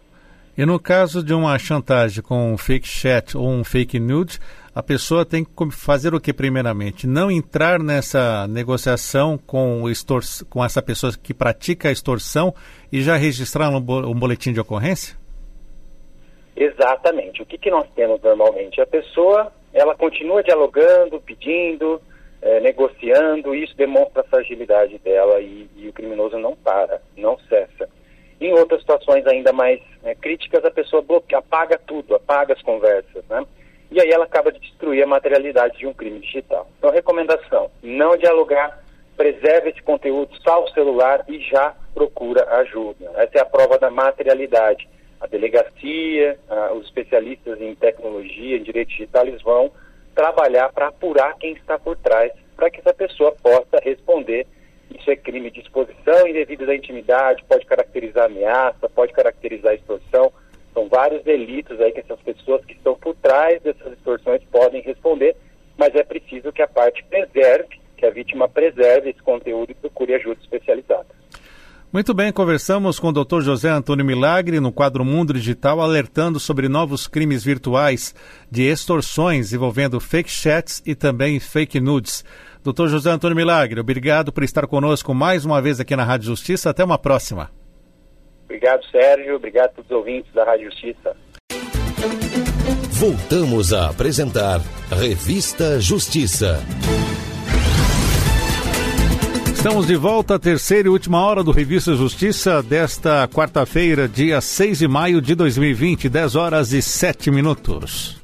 E 0.56 0.66
no 0.66 0.80
caso 0.80 1.22
de 1.22 1.32
uma 1.32 1.58
chantagem 1.58 2.22
com 2.22 2.52
um 2.52 2.58
fake 2.58 2.86
chat 2.86 3.36
ou 3.36 3.48
um 3.48 3.62
fake 3.62 4.00
nude, 4.00 4.38
a 4.74 4.82
pessoa 4.82 5.24
tem 5.24 5.44
que 5.44 5.70
fazer 5.70 6.14
o 6.14 6.20
que 6.20 6.32
primeiramente? 6.32 7.06
Não 7.06 7.30
entrar 7.30 7.78
nessa 7.78 8.46
negociação 8.48 9.38
com, 9.38 9.88
extor 9.88 10.22
com 10.48 10.64
essa 10.64 10.82
pessoa 10.82 11.12
que 11.12 11.32
pratica 11.32 11.88
a 11.88 11.92
extorsão 11.92 12.54
e 12.90 13.00
já 13.02 13.16
registrar 13.16 13.70
um 13.70 13.80
boletim 13.80 14.52
de 14.52 14.60
ocorrência? 14.60 15.19
Exatamente. 16.60 17.40
O 17.40 17.46
que, 17.46 17.56
que 17.56 17.70
nós 17.70 17.88
temos 17.96 18.20
normalmente? 18.20 18.82
A 18.82 18.86
pessoa, 18.86 19.50
ela 19.72 19.94
continua 19.94 20.42
dialogando, 20.42 21.18
pedindo, 21.18 22.02
é, 22.42 22.60
negociando, 22.60 23.54
e 23.54 23.64
isso 23.64 23.74
demonstra 23.74 24.20
a 24.20 24.24
fragilidade 24.24 24.98
dela 24.98 25.40
e, 25.40 25.66
e 25.74 25.88
o 25.88 25.92
criminoso 25.94 26.38
não 26.38 26.54
para, 26.54 27.00
não 27.16 27.38
cessa. 27.48 27.88
Em 28.38 28.52
outras 28.52 28.80
situações 28.80 29.26
ainda 29.26 29.54
mais 29.54 29.80
né, 30.02 30.14
críticas, 30.14 30.62
a 30.62 30.70
pessoa 30.70 31.00
bloqueia, 31.00 31.38
apaga 31.38 31.78
tudo, 31.78 32.14
apaga 32.14 32.52
as 32.52 32.60
conversas, 32.60 33.24
né? 33.28 33.42
E 33.90 33.98
aí 33.98 34.10
ela 34.10 34.24
acaba 34.24 34.52
de 34.52 34.60
destruir 34.60 35.02
a 35.02 35.06
materialidade 35.06 35.78
de 35.78 35.86
um 35.86 35.94
crime 35.94 36.20
digital. 36.20 36.68
Então, 36.78 36.90
recomendação, 36.90 37.70
não 37.82 38.16
dialogar, 38.18 38.82
preserve 39.16 39.70
esse 39.70 39.82
conteúdo, 39.82 40.30
salve 40.42 40.70
o 40.70 40.74
celular 40.74 41.24
e 41.26 41.40
já 41.40 41.74
procura 41.94 42.46
ajuda. 42.60 43.10
Essa 43.16 43.38
é 43.38 43.40
a 43.40 43.46
prova 43.46 43.78
da 43.78 43.90
materialidade. 43.90 44.88
A 45.20 45.26
delegacia, 45.26 46.38
os 46.76 46.86
especialistas 46.86 47.60
em 47.60 47.74
tecnologia, 47.74 48.56
em 48.56 48.62
direito 48.62 48.88
digital, 48.88 49.26
eles 49.26 49.42
vão 49.42 49.70
trabalhar 50.14 50.72
para 50.72 50.88
apurar 50.88 51.36
quem 51.38 51.52
está 51.52 51.78
por 51.78 51.96
trás, 51.96 52.32
para 52.56 52.70
que 52.70 52.80
essa 52.80 52.94
pessoa 52.94 53.32
possa 53.32 53.78
responder 53.82 54.46
isso 54.90 55.10
é 55.10 55.16
crime 55.16 55.50
de 55.50 55.60
exposição 55.60 56.26
indevida 56.26 56.66
da 56.66 56.74
intimidade, 56.74 57.44
pode 57.48 57.64
caracterizar 57.64 58.26
ameaça, 58.26 58.88
pode 58.88 59.12
caracterizar 59.12 59.74
extorsão. 59.74 60.32
São 60.74 60.88
vários 60.88 61.22
delitos 61.22 61.80
aí 61.80 61.92
que 61.92 62.00
essas 62.00 62.20
pessoas 62.20 62.64
que 62.64 62.72
estão 62.72 62.94
por 62.96 63.14
trás 63.16 63.62
dessas 63.62 63.92
extorsões 63.92 64.42
podem 64.50 64.82
responder, 64.82 65.36
mas 65.76 65.94
é 65.94 66.02
preciso 66.02 66.52
que 66.52 66.62
a 66.62 66.68
parte 66.68 67.04
preserve, 67.04 67.80
que 67.96 68.04
a 68.04 68.10
vítima 68.10 68.48
preserve 68.48 69.10
esse 69.10 69.22
conteúdo 69.22 69.70
e 69.70 69.74
procure 69.74 70.14
ajuda 70.14 70.40
especializada. 70.40 71.08
Muito 72.00 72.14
bem, 72.14 72.32
conversamos 72.32 72.98
com 72.98 73.08
o 73.08 73.12
Dr. 73.12 73.42
José 73.42 73.68
Antônio 73.68 74.06
Milagre 74.06 74.58
no 74.58 74.72
quadro 74.72 75.04
Mundo 75.04 75.34
Digital, 75.34 75.82
alertando 75.82 76.40
sobre 76.40 76.66
novos 76.66 77.06
crimes 77.06 77.44
virtuais 77.44 78.14
de 78.50 78.62
extorsões 78.62 79.52
envolvendo 79.52 80.00
fake 80.00 80.30
chats 80.30 80.82
e 80.86 80.94
também 80.94 81.38
fake 81.38 81.78
nudes. 81.78 82.24
Doutor 82.64 82.88
José 82.88 83.10
Antônio 83.10 83.36
Milagre, 83.36 83.80
obrigado 83.80 84.32
por 84.32 84.42
estar 84.42 84.66
conosco 84.66 85.12
mais 85.12 85.44
uma 85.44 85.60
vez 85.60 85.78
aqui 85.78 85.94
na 85.94 86.02
Rádio 86.02 86.28
Justiça. 86.28 86.70
Até 86.70 86.82
uma 86.82 86.96
próxima. 86.96 87.50
Obrigado, 88.44 88.82
Sérgio. 88.90 89.36
Obrigado 89.36 89.66
a 89.66 89.68
todos 89.68 89.90
os 89.90 89.96
ouvintes 89.98 90.32
da 90.32 90.42
Rádio 90.42 90.70
Justiça. 90.70 91.14
Voltamos 92.92 93.74
a 93.74 93.90
apresentar 93.90 94.62
Revista 94.90 95.78
Justiça. 95.78 96.64
Estamos 99.60 99.86
de 99.86 99.94
volta 99.94 100.36
à 100.36 100.38
terceira 100.38 100.88
e 100.88 100.90
última 100.90 101.20
hora 101.22 101.44
do 101.44 101.50
Revista 101.50 101.94
Justiça 101.94 102.62
desta 102.62 103.28
quarta-feira, 103.28 104.08
dia 104.08 104.40
6 104.40 104.78
de 104.78 104.88
maio 104.88 105.20
de 105.20 105.34
2020, 105.34 106.08
10 106.08 106.34
horas 106.34 106.72
e 106.72 106.80
7 106.80 107.30
minutos. 107.30 108.18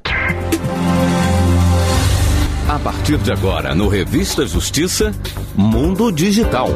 A 2.67 2.79
partir 2.79 3.19
de 3.19 3.31
agora, 3.31 3.75
no 3.75 3.87
Revista 3.87 4.47
Justiça, 4.47 5.13
Mundo 5.55 6.11
Digital. 6.11 6.71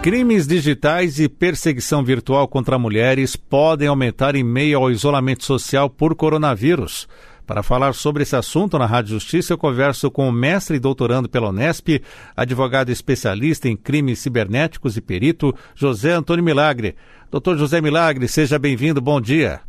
Crimes 0.00 0.46
digitais 0.46 1.20
e 1.20 1.28
perseguição 1.28 2.02
virtual 2.02 2.48
contra 2.48 2.78
mulheres 2.78 3.36
podem 3.36 3.88
aumentar 3.88 4.34
em 4.34 4.42
meio 4.42 4.78
ao 4.78 4.90
isolamento 4.90 5.44
social 5.44 5.90
por 5.90 6.14
coronavírus. 6.14 7.06
Para 7.46 7.62
falar 7.62 7.92
sobre 7.92 8.22
esse 8.22 8.36
assunto 8.36 8.78
na 8.78 8.86
Rádio 8.86 9.14
Justiça, 9.14 9.52
eu 9.52 9.58
converso 9.58 10.10
com 10.10 10.28
o 10.28 10.32
mestre 10.32 10.76
e 10.76 10.80
doutorando 10.80 11.28
pela 11.28 11.48
Unesp, 11.48 12.00
advogado 12.36 12.90
especialista 12.90 13.68
em 13.68 13.76
crimes 13.76 14.20
cibernéticos 14.20 14.96
e 14.96 15.00
perito, 15.00 15.52
José 15.74 16.12
Antônio 16.12 16.44
Milagre. 16.44 16.94
Doutor 17.30 17.56
José 17.56 17.80
Milagre, 17.80 18.28
seja 18.28 18.58
bem-vindo, 18.58 19.00
bom 19.00 19.20
dia. 19.20 19.60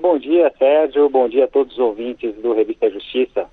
Bom 0.00 0.18
dia, 0.18 0.52
Sérgio. 0.58 1.08
Bom 1.08 1.28
dia 1.28 1.44
a 1.44 1.48
todos 1.48 1.72
os 1.72 1.78
ouvintes 1.78 2.34
do 2.36 2.52
Revista 2.54 2.90
Justiça. 2.90 3.46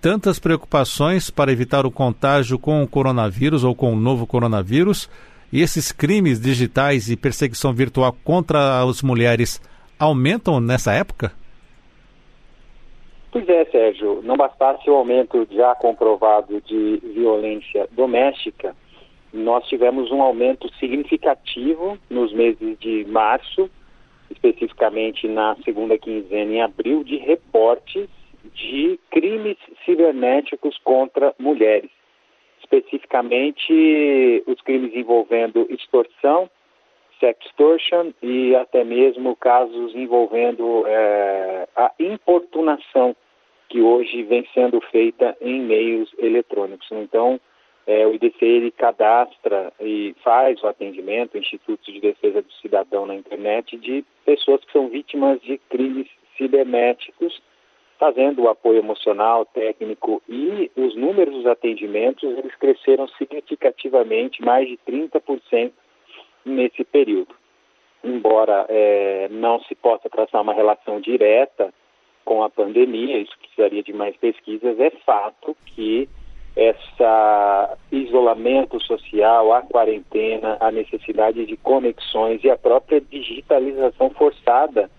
Tantas 0.00 0.38
preocupações 0.38 1.30
para 1.30 1.52
evitar 1.52 1.86
o 1.86 1.90
contágio 1.90 2.58
com 2.58 2.82
o 2.82 2.88
coronavírus 2.88 3.62
ou 3.62 3.74
com 3.74 3.92
o 3.92 3.96
novo 3.96 4.26
coronavírus 4.26 5.08
e 5.52 5.60
esses 5.60 5.92
crimes 5.92 6.40
digitais 6.40 7.08
e 7.08 7.16
perseguição 7.16 7.72
virtual 7.72 8.16
contra 8.24 8.82
as 8.82 9.02
mulheres 9.02 9.60
aumentam 9.98 10.58
nessa 10.60 10.92
época? 10.92 11.32
Pois 13.32 13.48
é, 13.48 13.64
Sérgio. 13.64 14.20
Não 14.22 14.36
bastasse 14.36 14.88
o 14.88 14.94
aumento 14.94 15.48
já 15.50 15.74
comprovado 15.74 16.60
de 16.60 16.98
violência 17.02 17.88
doméstica, 17.90 18.76
nós 19.32 19.66
tivemos 19.66 20.12
um 20.12 20.22
aumento 20.22 20.72
significativo 20.74 21.98
nos 22.10 22.32
meses 22.32 22.78
de 22.78 23.04
março 23.06 23.68
especificamente 24.32 25.28
na 25.28 25.56
segunda 25.64 25.96
quinzena 25.98 26.52
em 26.52 26.62
abril, 26.62 27.04
de 27.04 27.16
reportes 27.16 28.08
de 28.54 28.98
crimes 29.10 29.56
cibernéticos 29.84 30.76
contra 30.78 31.34
mulheres. 31.38 31.90
Especificamente 32.60 34.42
os 34.46 34.60
crimes 34.62 34.94
envolvendo 34.94 35.66
extorsão, 35.70 36.50
sextortion 37.22 38.12
e 38.20 38.54
até 38.56 38.82
mesmo 38.82 39.36
casos 39.36 39.94
envolvendo 39.94 40.84
é, 40.86 41.68
a 41.76 41.92
importunação 42.00 43.14
que 43.68 43.80
hoje 43.80 44.24
vem 44.24 44.46
sendo 44.52 44.80
feita 44.80 45.36
em 45.40 45.60
meios 45.60 46.12
eletrônicos. 46.18 46.88
Então, 46.90 47.40
é, 47.86 48.06
o 48.06 48.14
IDC 48.14 48.44
ele 48.44 48.70
cadastra 48.72 49.72
e 49.80 50.14
faz 50.22 50.60
o 50.62 50.66
atendimento, 50.66 51.38
Instituto 51.38 51.90
de 51.92 52.00
Defesa 52.00 52.42
do 52.42 52.52
Cidadão 52.54 53.06
na 53.06 53.14
internet, 53.14 53.76
de 53.78 54.04
pessoas 54.24 54.62
que 54.64 54.72
são 54.72 54.88
vítimas 54.88 55.40
de 55.40 55.58
crimes 55.70 56.08
cibernéticos, 56.36 57.40
fazendo 57.98 58.42
o 58.42 58.48
apoio 58.48 58.78
emocional, 58.78 59.44
técnico 59.46 60.20
e 60.28 60.70
os 60.76 60.96
números 60.96 61.34
dos 61.34 61.46
atendimentos 61.46 62.24
eles 62.24 62.54
cresceram 62.56 63.06
significativamente, 63.16 64.42
mais 64.42 64.68
de 64.68 64.76
30% 64.86 65.70
nesse 66.44 66.84
período. 66.84 67.34
Embora 68.02 68.66
é, 68.68 69.28
não 69.30 69.60
se 69.60 69.74
possa 69.74 70.10
traçar 70.10 70.42
uma 70.42 70.54
relação 70.54 71.00
direta 71.00 71.72
com 72.24 72.42
a 72.42 72.50
pandemia, 72.50 73.18
isso 73.18 73.36
precisaria 73.38 73.82
de 73.82 73.92
mais 73.92 74.16
pesquisas, 74.16 74.78
é 74.78 74.90
fato 75.04 75.56
que 75.66 76.08
esse 76.54 77.02
isolamento 77.90 78.78
social, 78.84 79.52
a 79.52 79.62
quarentena, 79.62 80.56
a 80.60 80.70
necessidade 80.70 81.46
de 81.46 81.56
conexões 81.56 82.44
e 82.44 82.50
a 82.50 82.58
própria 82.58 83.00
digitalização 83.00 84.10
forçada 84.10 84.90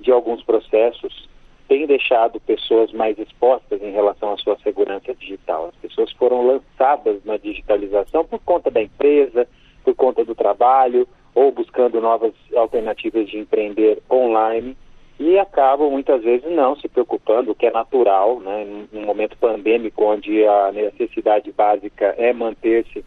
de 0.00 0.10
alguns 0.10 0.42
processos 0.42 1.28
tem 1.68 1.86
deixado 1.86 2.40
pessoas 2.40 2.92
mais 2.92 3.18
expostas 3.18 3.82
em 3.82 3.90
relação 3.90 4.32
à 4.32 4.36
sua 4.38 4.56
segurança 4.58 5.14
digital. 5.14 5.66
As 5.66 5.76
pessoas 5.76 6.12
foram 6.12 6.46
lançadas 6.46 7.24
na 7.24 7.36
digitalização 7.36 8.24
por 8.24 8.38
conta 8.40 8.70
da 8.70 8.82
empresa, 8.82 9.46
por 9.84 9.94
conta 9.94 10.24
do 10.24 10.34
trabalho, 10.34 11.06
ou 11.34 11.50
buscando 11.52 12.00
novas 12.00 12.32
alternativas 12.54 13.28
de 13.28 13.38
empreender 13.38 14.00
online 14.10 14.76
e 15.18 15.38
acabam 15.38 15.90
muitas 15.90 16.22
vezes 16.22 16.50
não 16.50 16.76
se 16.76 16.88
preocupando, 16.88 17.52
o 17.52 17.54
que 17.54 17.66
é 17.66 17.70
natural, 17.70 18.40
né, 18.40 18.66
num 18.92 19.04
momento 19.04 19.36
pandêmico 19.38 20.04
onde 20.04 20.44
a 20.44 20.72
necessidade 20.72 21.52
básica 21.52 22.14
é 22.18 22.32
manter-se 22.32 23.04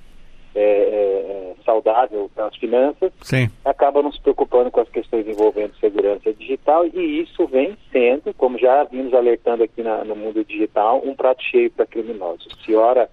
é, 0.55 0.61
é, 0.61 1.53
saudável 1.63 2.31
as 2.37 2.55
finanças, 2.55 3.11
Sim. 3.21 3.49
acaba 3.63 4.01
não 4.01 4.11
se 4.11 4.19
preocupando 4.21 4.71
com 4.71 4.79
as 4.79 4.89
questões 4.89 5.27
envolvendo 5.27 5.75
segurança 5.79 6.33
digital 6.33 6.85
e 6.87 7.21
isso 7.21 7.45
vem 7.45 7.77
sendo, 7.91 8.33
como 8.33 8.57
já 8.57 8.83
vimos 8.85 9.13
alertando 9.13 9.63
aqui 9.63 9.83
na, 9.83 10.03
no 10.03 10.15
mundo 10.15 10.43
digital, 10.43 11.01
um 11.05 11.13
prato 11.13 11.43
cheio 11.43 11.69
para 11.69 11.85
criminosos. 11.85 12.47
Se 12.65 12.73
ora 12.73 13.09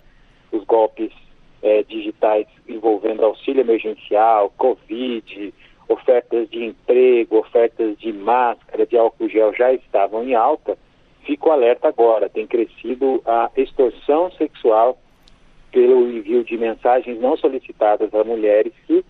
os 0.52 0.64
golpes 0.64 1.12
é, 1.64 1.82
digitais 1.82 2.46
envolvendo 2.68 3.24
auxílio 3.24 3.62
emergencial, 3.62 4.52
Covid, 4.58 5.52
ofertas 5.88 6.48
de 6.50 6.62
emprego, 6.62 7.38
ofertas 7.38 7.98
de 7.98 8.12
máscara, 8.12 8.86
de 8.86 8.98
álcool 8.98 9.28
gel 9.30 9.52
já 9.54 9.72
estavam 9.72 10.22
em 10.22 10.34
alta, 10.34 10.76
fico 11.24 11.50
alerta 11.50 11.88
agora, 11.88 12.28
tem 12.28 12.46
crescido 12.46 13.22
a 13.24 13.50
extorsão 13.56 14.30
sexual 14.32 14.98
pelo 15.72 16.08
envio 16.10 16.44
de 16.44 16.56
mensagens 16.58 17.18
não 17.18 17.36
solicitadas 17.36 18.14
a 18.14 18.22
mulheres 18.22 18.72
que 18.86 19.02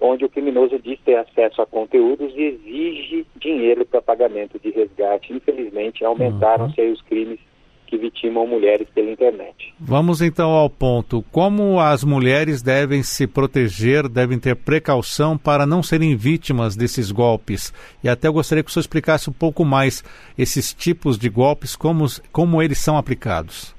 onde 0.00 0.24
o 0.24 0.28
criminoso 0.28 0.78
diz 0.78 0.98
ter 1.00 1.16
acesso 1.16 1.60
a 1.60 1.66
conteúdos 1.66 2.32
e 2.34 2.42
exige 2.42 3.26
dinheiro 3.36 3.84
para 3.84 4.00
pagamento 4.00 4.58
de 4.58 4.70
resgate. 4.70 5.32
Infelizmente, 5.32 6.04
aumentaram-se 6.04 6.80
os 6.82 7.02
crimes 7.02 7.40
que 7.88 7.96
vitimam 7.96 8.46
mulheres 8.46 8.86
pela 8.94 9.10
internet. 9.10 9.74
Vamos 9.80 10.20
então 10.20 10.50
ao 10.50 10.68
ponto. 10.68 11.24
Como 11.32 11.80
as 11.80 12.04
mulheres 12.04 12.60
devem 12.60 13.02
se 13.02 13.26
proteger, 13.26 14.06
devem 14.08 14.38
ter 14.38 14.54
precaução 14.54 15.38
para 15.38 15.66
não 15.66 15.82
serem 15.82 16.14
vítimas 16.14 16.76
desses 16.76 17.10
golpes? 17.10 17.72
E 18.04 18.08
até 18.08 18.28
eu 18.28 18.32
gostaria 18.32 18.62
que 18.62 18.68
o 18.68 18.72
senhor 18.72 18.82
explicasse 18.82 19.30
um 19.30 19.32
pouco 19.32 19.64
mais 19.64 20.04
esses 20.36 20.74
tipos 20.74 21.18
de 21.18 21.30
golpes, 21.30 21.74
como, 21.74 22.04
como 22.30 22.62
eles 22.62 22.78
são 22.78 22.98
aplicados. 22.98 23.74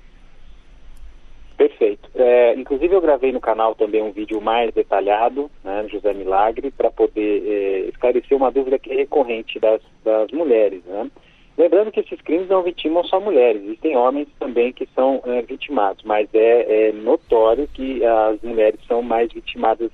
Perfeito. 1.55 2.09
É, 2.15 2.55
inclusive 2.55 2.95
eu 2.95 3.01
gravei 3.01 3.31
no 3.31 3.39
canal 3.39 3.75
também 3.75 4.01
um 4.01 4.11
vídeo 4.11 4.41
mais 4.41 4.73
detalhado, 4.73 5.51
né, 5.63 5.85
José 5.89 6.13
Milagre, 6.13 6.71
para 6.71 6.89
poder 6.89 7.43
é, 7.45 7.79
esclarecer 7.89 8.35
uma 8.35 8.51
dúvida 8.51 8.79
que 8.79 8.91
é 8.91 8.95
recorrente 8.95 9.59
das, 9.59 9.81
das 10.03 10.31
mulheres. 10.31 10.83
Né? 10.85 11.11
Lembrando 11.59 11.91
que 11.91 11.99
esses 11.99 12.21
crimes 12.21 12.47
não 12.47 12.63
vitimam 12.63 13.03
só 13.03 13.19
mulheres, 13.19 13.61
existem 13.61 13.93
homens 13.97 14.29
também 14.39 14.71
que 14.71 14.87
são 14.95 15.21
é, 15.25 15.41
vitimados, 15.41 16.05
mas 16.05 16.29
é, 16.33 16.87
é, 16.87 16.91
notório 16.93 17.67
que 17.67 18.01
as 18.05 18.41
mulheres 18.41 18.79
são 18.87 19.01
mais 19.01 19.29
vitimadas 19.33 19.91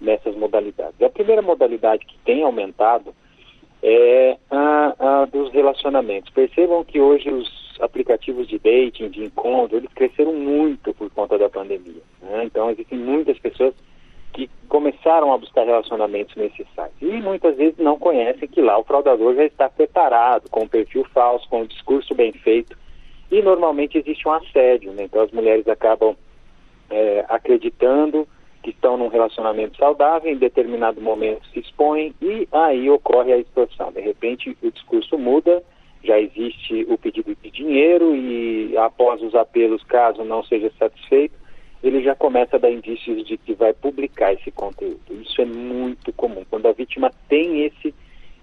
nessas 0.00 0.34
modalidades. 0.34 1.00
A 1.00 1.08
primeira 1.08 1.40
modalidade 1.40 2.04
que 2.04 2.18
tem 2.24 2.42
aumentado 2.42 3.14
é 3.80 4.36
a, 4.50 5.20
a 5.22 5.24
dos 5.26 5.52
relacionamentos. 5.52 6.32
Percebam 6.32 6.82
que 6.82 7.00
hoje 7.00 7.30
os 7.30 7.78
aplicativos 7.80 8.48
de 8.48 8.58
dating, 8.58 9.08
de 9.08 9.22
encontro, 9.22 9.76
eles 9.76 9.92
cresceram 9.94 10.32
muito 10.32 10.92
por 10.92 11.08
conta 11.10 11.38
da 11.38 11.48
pandemia. 11.48 12.02
Né? 12.20 12.46
Então 12.46 12.68
existem 12.68 12.98
muitas 12.98 13.38
pessoas 13.38 13.74
que 14.36 14.50
começaram 14.68 15.32
a 15.32 15.38
buscar 15.38 15.64
relacionamentos 15.64 16.36
nesses 16.36 16.66
sites. 16.74 17.00
E 17.00 17.22
muitas 17.22 17.56
vezes 17.56 17.78
não 17.78 17.98
conhecem 17.98 18.46
que 18.46 18.60
lá 18.60 18.78
o 18.78 18.84
fraudador 18.84 19.34
já 19.34 19.44
está 19.46 19.66
preparado, 19.66 20.50
com 20.50 20.64
um 20.64 20.68
perfil 20.68 21.06
falso, 21.14 21.48
com 21.48 21.62
um 21.62 21.66
discurso 21.66 22.14
bem 22.14 22.32
feito. 22.32 22.76
E 23.30 23.40
normalmente 23.40 23.96
existe 23.96 24.28
um 24.28 24.32
assédio, 24.32 24.92
né? 24.92 25.04
então 25.04 25.22
as 25.22 25.32
mulheres 25.32 25.66
acabam 25.66 26.14
é, 26.90 27.24
acreditando 27.30 28.28
que 28.62 28.70
estão 28.70 28.98
num 28.98 29.08
relacionamento 29.08 29.78
saudável, 29.78 30.30
em 30.30 30.36
determinado 30.36 31.00
momento 31.00 31.46
se 31.46 31.60
expõem 31.60 32.14
e 32.20 32.46
aí 32.52 32.90
ocorre 32.90 33.32
a 33.32 33.38
extorsão. 33.38 33.90
De 33.90 34.02
repente 34.02 34.54
o 34.62 34.70
discurso 34.70 35.16
muda, 35.16 35.62
já 36.04 36.20
existe 36.20 36.86
o 36.90 36.98
pedido 36.98 37.34
de 37.42 37.50
dinheiro 37.50 38.14
e 38.14 38.76
após 38.76 39.22
os 39.22 39.34
apelos, 39.34 39.82
caso 39.84 40.22
não 40.24 40.44
seja 40.44 40.70
satisfeito, 40.78 41.45
ele 41.86 42.02
já 42.02 42.14
começa 42.14 42.56
a 42.56 42.58
dar 42.58 42.70
indícios 42.70 43.26
de 43.26 43.36
que 43.36 43.54
vai 43.54 43.72
publicar 43.72 44.32
esse 44.32 44.50
conteúdo. 44.50 45.00
Isso 45.22 45.40
é 45.40 45.44
muito 45.44 46.12
comum, 46.12 46.44
quando 46.48 46.66
a 46.66 46.72
vítima 46.72 47.10
tem 47.28 47.64
esse, 47.64 47.94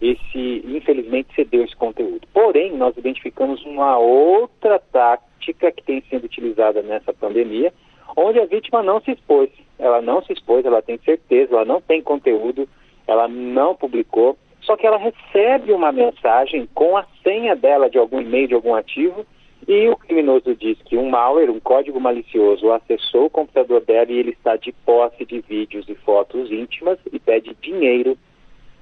esse 0.01 0.63
infelizmente 0.65 1.33
cedeu 1.35 1.63
esse 1.63 1.75
conteúdo. 1.75 2.27
Porém, 2.33 2.75
nós 2.75 2.95
identificamos 2.97 3.63
uma 3.65 3.97
outra 3.97 4.79
tática 4.79 5.71
que 5.71 5.83
tem 5.83 6.01
sido 6.09 6.25
utilizada 6.25 6.81
nessa 6.81 7.13
pandemia, 7.13 7.73
onde 8.15 8.39
a 8.39 8.45
vítima 8.45 8.83
não 8.83 9.01
se 9.01 9.11
expôs. 9.11 9.49
Ela 9.79 10.01
não 10.01 10.23
se 10.23 10.31
expôs, 10.33 10.65
ela 10.65 10.81
tem 10.81 10.97
certeza, 10.99 11.53
ela 11.53 11.65
não 11.65 11.81
tem 11.81 12.01
conteúdo, 12.01 12.67
ela 13.07 13.27
não 13.27 13.75
publicou, 13.75 14.37
só 14.61 14.77
que 14.77 14.87
ela 14.87 14.97
recebe 14.97 15.73
uma 15.73 15.91
mensagem 15.91 16.67
com 16.73 16.95
a 16.95 17.05
senha 17.21 17.55
dela 17.55 17.89
de 17.89 17.97
algum 17.97 18.21
e-mail, 18.21 18.47
de 18.47 18.53
algum 18.53 18.73
ativo, 18.75 19.25
e 19.67 19.87
o 19.89 19.95
criminoso 19.95 20.55
diz 20.55 20.77
que 20.83 20.97
um 20.97 21.09
malware, 21.09 21.51
um 21.51 21.59
código 21.59 21.99
malicioso, 21.99 22.71
acessou 22.71 23.25
o 23.25 23.29
computador 23.29 23.81
dela 23.81 24.11
e 24.11 24.17
ele 24.17 24.31
está 24.31 24.55
de 24.55 24.71
posse 24.85 25.25
de 25.25 25.41
vídeos 25.41 25.87
e 25.87 25.95
fotos 25.95 26.51
íntimas 26.51 26.97
e 27.11 27.19
pede 27.19 27.55
dinheiro 27.61 28.17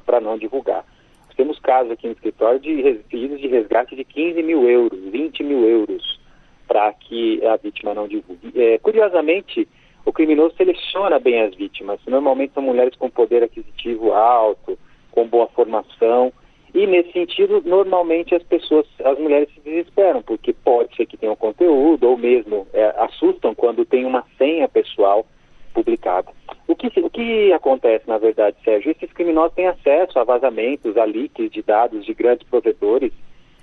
para 0.05 0.19
não 0.19 0.37
divulgar. 0.37 0.85
Temos 1.41 1.57
casos 1.57 1.91
aqui 1.91 2.05
no 2.05 2.13
escritório 2.13 2.59
de 2.59 3.01
pedidos 3.09 3.41
de 3.41 3.47
resgate 3.47 3.95
de 3.95 4.03
15 4.03 4.43
mil 4.43 4.69
euros, 4.69 4.99
20 5.11 5.43
mil 5.43 5.67
euros, 5.67 6.19
para 6.67 6.93
que 6.93 7.43
a 7.43 7.55
vítima 7.55 7.95
não 7.95 8.07
divulgue. 8.07 8.51
É, 8.55 8.77
curiosamente, 8.77 9.67
o 10.05 10.13
criminoso 10.13 10.55
seleciona 10.55 11.17
bem 11.17 11.41
as 11.41 11.55
vítimas. 11.55 11.99
Normalmente 12.05 12.53
são 12.53 12.61
mulheres 12.61 12.95
com 12.95 13.09
poder 13.09 13.43
aquisitivo 13.43 14.13
alto, 14.13 14.77
com 15.09 15.27
boa 15.27 15.47
formação, 15.47 16.31
e 16.73 16.87
nesse 16.87 17.11
sentido, 17.11 17.61
normalmente 17.65 18.33
as 18.33 18.43
pessoas, 18.43 18.85
as 19.03 19.19
mulheres 19.19 19.49
se 19.53 19.59
desesperam, 19.59 20.21
porque 20.21 20.53
pode 20.53 20.95
ser 20.95 21.05
que 21.05 21.17
tenham 21.17 21.35
conteúdo, 21.35 22.07
ou 22.07 22.17
mesmo 22.17 22.65
é, 22.73 22.95
assustam 22.97 23.53
quando 23.53 23.85
tem 23.85 24.05
uma 24.05 24.23
senha 24.37 24.69
pessoal 24.69 25.25
publicada. 25.73 26.31
O 26.67 26.75
que, 26.75 26.87
o 26.99 27.09
que 27.09 27.51
acontece, 27.51 28.07
na 28.07 28.17
verdade, 28.17 28.55
Sérgio? 28.63 28.91
Esses 28.91 29.11
criminosos 29.11 29.53
têm 29.53 29.67
acesso 29.67 30.17
a 30.17 30.23
vazamentos, 30.23 30.97
a 30.97 31.03
leaks 31.03 31.51
de 31.51 31.61
dados 31.61 32.05
de 32.05 32.13
grandes 32.13 32.47
provedores 32.47 33.11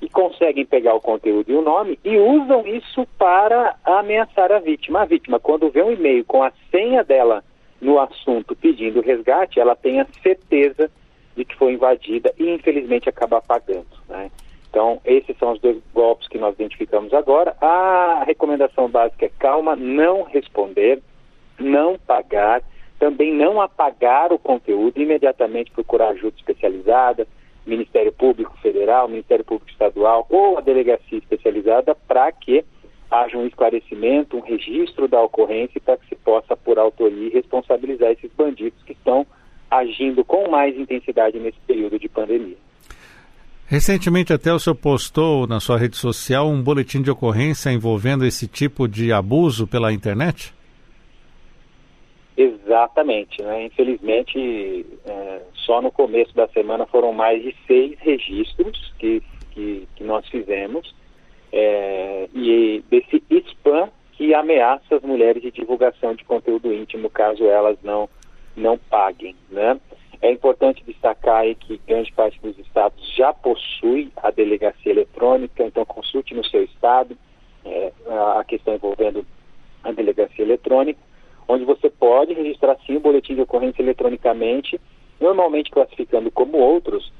e 0.00 0.08
conseguem 0.08 0.64
pegar 0.64 0.94
o 0.94 1.00
conteúdo 1.00 1.50
e 1.50 1.54
o 1.54 1.62
nome 1.62 1.98
e 2.04 2.16
usam 2.16 2.66
isso 2.66 3.06
para 3.18 3.76
ameaçar 3.84 4.52
a 4.52 4.58
vítima. 4.58 5.02
A 5.02 5.04
vítima, 5.04 5.40
quando 5.40 5.70
vê 5.70 5.82
um 5.82 5.92
e-mail 5.92 6.24
com 6.24 6.42
a 6.42 6.52
senha 6.70 7.02
dela 7.02 7.42
no 7.80 7.98
assunto 7.98 8.54
pedindo 8.54 9.00
resgate, 9.00 9.58
ela 9.58 9.74
tem 9.74 10.00
a 10.00 10.06
certeza 10.22 10.90
de 11.38 11.44
que 11.44 11.56
foi 11.56 11.72
invadida 11.72 12.34
e 12.36 12.50
infelizmente 12.50 13.08
acaba 13.08 13.40
pagando. 13.40 13.86
Né? 14.08 14.30
Então, 14.68 15.00
esses 15.04 15.36
são 15.38 15.52
os 15.52 15.60
dois 15.60 15.78
golpes 15.94 16.28
que 16.28 16.36
nós 16.36 16.54
identificamos 16.54 17.14
agora. 17.14 17.56
A 17.60 18.24
recomendação 18.26 18.88
básica 18.88 19.26
é 19.26 19.30
calma, 19.38 19.76
não 19.76 20.24
responder, 20.24 21.00
não 21.58 21.96
pagar, 21.96 22.62
também 22.98 23.32
não 23.32 23.60
apagar 23.60 24.32
o 24.32 24.38
conteúdo, 24.38 25.00
imediatamente 25.00 25.70
procurar 25.70 26.08
ajuda 26.08 26.36
especializada, 26.36 27.26
Ministério 27.64 28.12
Público 28.12 28.56
Federal, 28.58 29.08
Ministério 29.08 29.44
Público 29.44 29.70
Estadual 29.70 30.26
ou 30.28 30.58
a 30.58 30.60
delegacia 30.60 31.18
especializada 31.18 31.94
para 31.94 32.30
que 32.32 32.64
haja 33.10 33.38
um 33.38 33.46
esclarecimento, 33.46 34.36
um 34.36 34.40
registro 34.40 35.06
da 35.06 35.22
ocorrência 35.22 35.80
para 35.80 35.96
que 35.96 36.08
se 36.08 36.16
possa, 36.16 36.56
por 36.56 36.78
autoria, 36.78 37.30
responsabilizar 37.30 38.10
esses 38.10 38.30
bandidos 38.32 38.82
que 38.82 38.92
estão 38.92 39.26
agindo 39.70 40.24
com 40.24 40.50
mais 40.50 40.76
intensidade 40.76 41.38
nesse 41.38 41.58
período 41.66 41.98
de 41.98 42.08
pandemia. 42.08 42.56
Recentemente 43.66 44.32
até 44.32 44.52
o 44.52 44.58
senhor 44.58 44.76
postou 44.76 45.46
na 45.46 45.60
sua 45.60 45.76
rede 45.76 45.96
social 45.96 46.48
um 46.48 46.62
boletim 46.62 47.02
de 47.02 47.10
ocorrência 47.10 47.70
envolvendo 47.70 48.24
esse 48.24 48.48
tipo 48.48 48.88
de 48.88 49.12
abuso 49.12 49.66
pela 49.66 49.92
internet? 49.92 50.54
Exatamente. 52.34 53.42
Né? 53.42 53.66
Infelizmente, 53.66 54.86
é, 55.04 55.42
só 55.52 55.82
no 55.82 55.92
começo 55.92 56.34
da 56.34 56.48
semana 56.48 56.86
foram 56.86 57.12
mais 57.12 57.42
de 57.42 57.54
seis 57.66 57.98
registros 57.98 58.94
que, 58.98 59.22
que, 59.50 59.86
que 59.96 60.04
nós 60.04 60.26
fizemos 60.28 60.94
é, 61.52 62.28
e 62.34 62.82
desse 62.90 63.22
spam 63.50 63.90
que 64.12 64.34
ameaça 64.34 64.96
as 64.96 65.02
mulheres 65.02 65.42
de 65.42 65.50
divulgação 65.50 66.14
de 66.14 66.24
conteúdo 66.24 66.72
íntimo 66.72 67.10
caso 67.10 67.44
elas 67.44 67.76
não 67.82 68.08
não 68.58 68.76
paguem, 68.76 69.34
né? 69.50 69.80
É 70.20 70.32
importante 70.32 70.82
destacar 70.84 71.42
aí 71.42 71.54
que 71.54 71.80
grande 71.86 72.12
parte 72.12 72.40
dos 72.40 72.58
estados 72.58 72.98
já 73.16 73.32
possui 73.32 74.10
a 74.16 74.30
delegacia 74.30 74.90
eletrônica, 74.90 75.62
então 75.62 75.84
consulte 75.84 76.34
no 76.34 76.44
seu 76.44 76.64
estado 76.64 77.16
é, 77.64 77.92
a 78.36 78.44
questão 78.44 78.74
envolvendo 78.74 79.24
a 79.84 79.92
delegacia 79.92 80.44
eletrônica, 80.44 80.98
onde 81.46 81.64
você 81.64 81.88
pode 81.88 82.34
registrar 82.34 82.76
sim 82.84 82.96
o 82.96 83.00
boletim 83.00 83.36
de 83.36 83.42
ocorrência 83.42 83.80
eletronicamente, 83.80 84.80
normalmente 85.20 85.70
classificando 85.70 86.30
como 86.30 86.58
outros. 86.58 87.12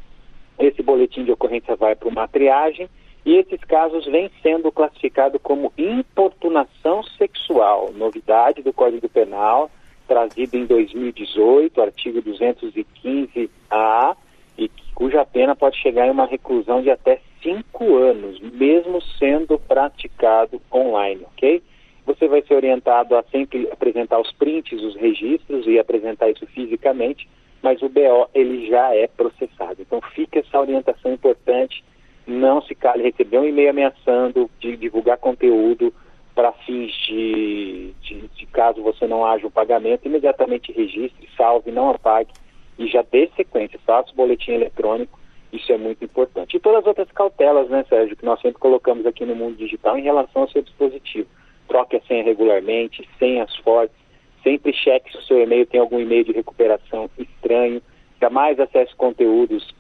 Esse 0.59 0.83
boletim 0.83 1.25
de 1.25 1.31
ocorrência 1.31 1.77
vai 1.77 1.95
para 1.95 2.09
uma 2.09 2.27
triagem 2.27 2.89
e 3.25 3.37
esses 3.37 3.61
casos 3.61 4.07
vêm 4.07 4.31
sendo 4.43 4.73
classificados 4.73 5.41
como 5.41 5.73
importunação 5.79 7.03
sexual, 7.17 7.93
novidade 7.93 8.63
do 8.63 8.73
Código 8.73 9.09
Penal, 9.09 9.71
trazido 10.09 10.57
em 10.57 10.65
2018, 10.65 11.81
artigo 11.81 12.23
215-A, 12.23 14.17
e 14.57 14.69
cuja 14.95 15.25
pena 15.25 15.55
pode 15.55 15.77
chegar 15.77 16.09
em 16.09 16.11
uma 16.11 16.27
reclusão 16.27 16.83
de 16.83 16.91
até 16.91 17.21
cinco 17.43 17.95
anos, 17.97 18.41
mesmo 18.41 19.01
sendo 19.19 19.59
praticado 19.59 20.61
online, 20.73 21.23
ok? 21.35 21.63
Você 22.07 22.27
vai 22.27 22.43
ser 22.43 22.55
orientado 22.55 23.15
a 23.15 23.23
sempre 23.25 23.69
apresentar 23.71 24.19
os 24.19 24.33
prints, 24.33 24.83
os 24.83 24.97
registros 24.97 25.67
e 25.67 25.79
apresentar 25.79 26.31
isso 26.31 26.47
fisicamente, 26.47 27.29
mas 27.63 27.83
o 27.83 27.89
BO 27.89 28.29
ele 28.35 28.67
já 28.67 28.95
é 28.95 29.07
processado. 29.07 29.83
Então 29.83 30.01
fica 30.15 30.39
essa 30.39 30.59
orientação 30.59 31.13
importante, 31.13 31.85
não 32.27 32.63
se 32.63 32.75
cale, 32.75 33.03
receber 33.03 33.39
um 33.39 33.45
e-mail 33.45 33.71
ameaçando 33.71 34.51
de 34.59 34.77
divulgar 34.77 35.19
conteúdo 35.19 35.93
para 36.39 36.53
fins 36.53 36.93
de, 37.09 37.93
de, 38.01 38.29
de, 38.29 38.47
caso 38.47 38.81
você 38.81 39.09
não 39.09 39.27
haja 39.27 39.45
o 39.45 39.51
pagamento, 39.51 40.07
imediatamente 40.07 40.71
registre, 40.71 41.29
salve, 41.37 41.73
não 41.73 41.91
apague 41.91 42.31
e 42.79 42.87
já 42.87 43.03
dê 43.03 43.29
sequência, 43.35 43.77
faça 43.85 44.13
o 44.13 44.15
boletim 44.15 44.53
eletrônico, 44.53 45.19
isso 45.53 45.73
é 45.73 45.77
muito 45.77 46.05
importante. 46.05 46.57
E 46.57 46.61
todas 46.61 46.83
as 46.83 46.87
outras 46.87 47.11
cautelas, 47.11 47.69
né, 47.69 47.85
Sérgio, 47.89 48.17
que 48.17 48.25
nós 48.25 48.41
sempre 48.41 48.61
colocamos 48.61 49.05
aqui 49.05 49.25
no 49.25 49.35
mundo 49.35 49.57
digital 49.57 49.99
em 49.99 50.03
relação 50.03 50.43
ao 50.43 50.49
seu 50.49 50.63
dispositivo. 50.63 51.29
Troque 51.67 51.97
a 51.97 52.01
senha 52.03 52.23
regularmente, 52.23 53.09
senhas 53.19 53.53
fortes, 53.57 53.97
sempre 54.45 54.73
cheque 54.73 55.11
se 55.11 55.19
o 55.19 55.23
seu 55.23 55.43
e-mail 55.43 55.67
tem 55.67 55.81
algum 55.81 55.99
e-mail 55.99 56.23
de 56.23 56.31
recuperação 56.31 57.11
estranho, 57.19 57.83
jamais 58.21 58.61
acesse 58.61 58.95
conteúdos, 58.95 59.75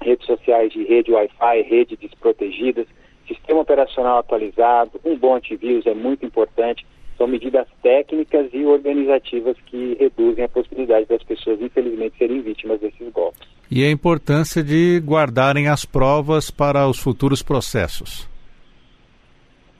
redes 0.00 0.24
sociais 0.24 0.72
de 0.72 0.84
rede 0.84 1.10
Wi-Fi, 1.10 1.62
rede 1.62 1.96
desprotegidas, 1.96 2.86
sistema 3.26 3.60
operacional 3.60 4.18
atualizado, 4.18 5.00
um 5.04 5.16
bom 5.16 5.36
antivírus 5.36 5.86
é 5.86 5.94
muito 5.94 6.24
importante. 6.24 6.86
São 7.16 7.26
medidas 7.26 7.66
técnicas 7.82 8.48
e 8.52 8.64
organizativas 8.64 9.56
que 9.66 9.96
reduzem 9.98 10.44
a 10.44 10.48
possibilidade 10.48 11.06
das 11.06 11.22
pessoas, 11.22 11.60
infelizmente, 11.60 12.18
serem 12.18 12.42
vítimas 12.42 12.78
desses 12.80 13.10
golpes. 13.10 13.48
E 13.70 13.82
a 13.84 13.90
importância 13.90 14.62
de 14.62 15.00
guardarem 15.04 15.68
as 15.68 15.84
provas 15.84 16.50
para 16.50 16.86
os 16.86 16.98
futuros 16.98 17.42
processos. 17.42 18.28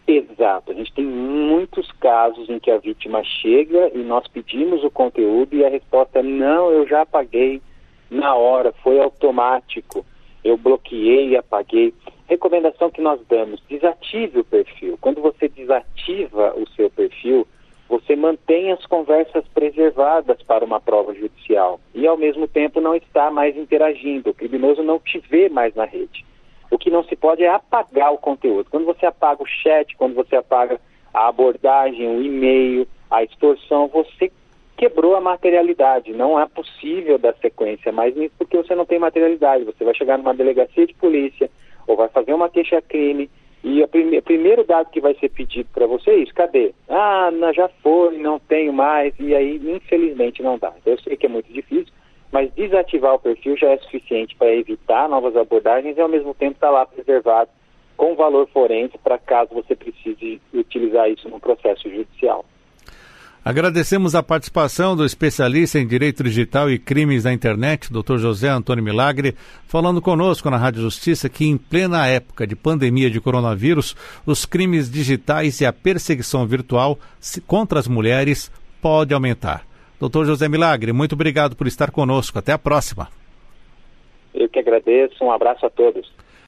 Exato. 0.07 0.71
A 0.71 0.75
gente 0.75 0.93
tem 0.93 1.05
muitos 1.05 1.91
casos 1.93 2.49
em 2.49 2.59
que 2.59 2.71
a 2.71 2.79
vítima 2.79 3.23
chega 3.25 3.91
e 3.93 3.99
nós 3.99 4.27
pedimos 4.29 4.85
o 4.85 4.91
conteúdo 4.91 5.57
e 5.57 5.65
a 5.65 5.69
resposta 5.69 6.21
é 6.21 6.23
não, 6.23 6.71
eu 6.71 6.87
já 6.87 7.03
apaguei 7.03 7.61
na 8.09 8.35
hora, 8.35 8.73
foi 8.83 9.01
automático. 9.01 10.07
Eu 10.47 10.57
bloqueei 10.57 11.37
apaguei. 11.37 11.93
Recomendação 12.29 12.89
que 12.89 13.01
nós 13.01 13.21
damos: 13.29 13.61
desative 13.69 14.39
o 14.39 14.45
perfil. 14.45 14.97
Quando 15.01 15.21
você 15.21 15.49
desativa 15.49 16.55
o 16.57 16.69
seu 16.71 16.89
perfil, 16.89 17.45
você 17.89 18.15
mantém 18.15 18.71
as 18.71 18.87
conversas 18.87 19.45
preservadas 19.49 20.41
para 20.43 20.65
uma 20.65 20.81
prova 20.81 21.13
judicial 21.15 21.81
e, 21.93 22.07
ao 22.07 22.17
mesmo 22.17 22.47
tempo, 22.47 22.81
não 22.81 22.95
está 22.95 23.29
mais 23.29 23.57
interagindo. 23.57 24.31
O 24.31 24.35
criminoso 24.35 24.85
não 24.85 25.01
te 25.01 25.19
vê 25.19 25.49
mais 25.49 25.75
na 25.75 25.85
rede. 25.85 26.25
O 26.71 26.79
que 26.79 26.91
não 26.91 27.03
se 27.03 27.17
pode 27.17 27.43
é 27.43 27.49
apagar 27.49 28.13
o 28.13 28.19
conteúdo. 28.19 28.71
Quando 28.71 28.87
você 28.87 29.05
apaga 29.05 29.43
o 29.43 29.47
chat, 29.47 29.97
quando 29.97 30.15
você 30.15 30.37
apaga 30.37 30.81
a 31.13 31.27
abordagem, 31.27 32.09
o 32.09 32.23
e-mail, 32.23 32.87
a 33.11 33.25
extorsão, 33.25 33.89
você 33.89 34.31
quebrou 34.77 35.17
a 35.17 35.21
materialidade. 35.21 36.13
Não 36.13 36.39
é 36.39 36.47
possível 36.47 37.19
dar 37.19 37.35
sequência 37.37 37.91
mais 37.91 38.15
nisso 38.15 38.35
porque 38.39 38.57
você 38.57 38.75
não 38.75 38.85
tem 38.85 38.99
materialidade. 38.99 39.65
Você 39.65 39.85
vai 39.85 39.95
chegar 39.95 40.19
numa 40.19 40.35
delegacia 40.35 40.87
de 40.87 40.95
polícia 40.95 41.51
ou 41.87 41.97
vai 41.97 42.09
fazer 42.09 42.35
uma 42.35 42.49
queixa-crime 42.49 43.31
e 43.65 43.83
o 43.83 43.89
prime 43.89 44.21
primeiro 44.23 44.65
dado 44.65 44.91
que 44.91 45.01
vai 45.01 45.15
ser 45.15 45.29
pedido 45.31 45.69
para 45.73 45.87
você 45.87 46.11
é 46.11 46.17
isso, 46.19 46.33
cadê? 46.35 46.73
Ah, 46.89 47.31
não, 47.33 47.53
já 47.53 47.69
foi, 47.83 48.17
não 48.19 48.39
tenho 48.39 48.73
mais, 48.73 49.13
e 49.19 49.35
aí 49.35 49.57
infelizmente 49.57 50.41
não 50.41 50.57
dá. 50.57 50.73
Eu 50.85 50.97
sei 51.01 51.17
que 51.17 51.27
é 51.27 51.29
muito 51.29 51.53
difícil, 51.53 51.93
mas 52.31 52.53
desativar 52.53 53.15
o 53.15 53.19
perfil 53.19 53.57
já 53.57 53.71
é 53.71 53.79
suficiente 53.79 54.37
para 54.37 54.55
evitar 54.55 55.09
novas 55.09 55.37
abordagens 55.37 55.97
e 55.97 56.01
ao 56.01 56.09
mesmo 56.09 56.33
tempo 56.33 56.53
estar 56.53 56.69
tá 56.69 56.73
lá 56.73 56.87
preservado 56.87 57.51
com 57.97 58.15
valor 58.15 58.47
forense 58.49 58.97
para 58.99 59.19
caso 59.19 59.55
você 59.55 59.75
precise 59.75 60.41
utilizar 60.55 61.11
isso 61.11 61.29
no 61.29 61.41
processo 61.41 61.91
judicial. 61.91 62.45
Agradecemos 63.47 64.17
a 64.17 64.25
participação 64.25 64.97
do 64.97 65.05
especialista 65.05 65.79
em 65.79 65.87
Direito 65.87 66.25
Digital 66.25 66.69
e 66.69 66.81
Crimes 66.81 67.23
na 67.23 67.33
Internet, 67.33 67.93
Dr. 67.93 68.17
José 68.17 68.49
Antônio 68.49 68.83
Milagre, 68.83 69.37
falando 69.69 70.03
conosco 70.03 70.51
na 70.51 70.57
Rádio 70.57 70.83
Justiça 70.83 71.29
que, 71.29 71.47
em 71.47 71.57
plena 71.57 72.09
época 72.09 72.45
de 72.45 72.57
pandemia 72.57 73.09
de 73.09 73.21
coronavírus, 73.21 73.95
os 74.27 74.45
crimes 74.45 74.91
digitais 74.91 75.61
e 75.61 75.65
a 75.65 75.73
perseguição 75.73 76.45
virtual 76.45 76.99
contra 77.47 77.79
as 77.79 77.87
mulheres 77.87 78.51
pode 78.83 79.15
aumentar. 79.15 79.65
Doutor 80.01 80.27
José 80.27 80.49
Milagre, 80.49 80.93
muito 80.93 81.13
obrigado 81.13 81.55
por 81.55 81.69
estar 81.69 81.93
conosco. 81.93 82.41
Até 82.41 82.51
a 82.51 82.59
próxima. 82.59 83.07
Eu 84.35 84.49
que 84.49 84.59
agradeço. 84.59 85.23
Um 85.23 85.31
abraço 85.31 85.65
a 85.65 85.71
todos. 85.71 86.13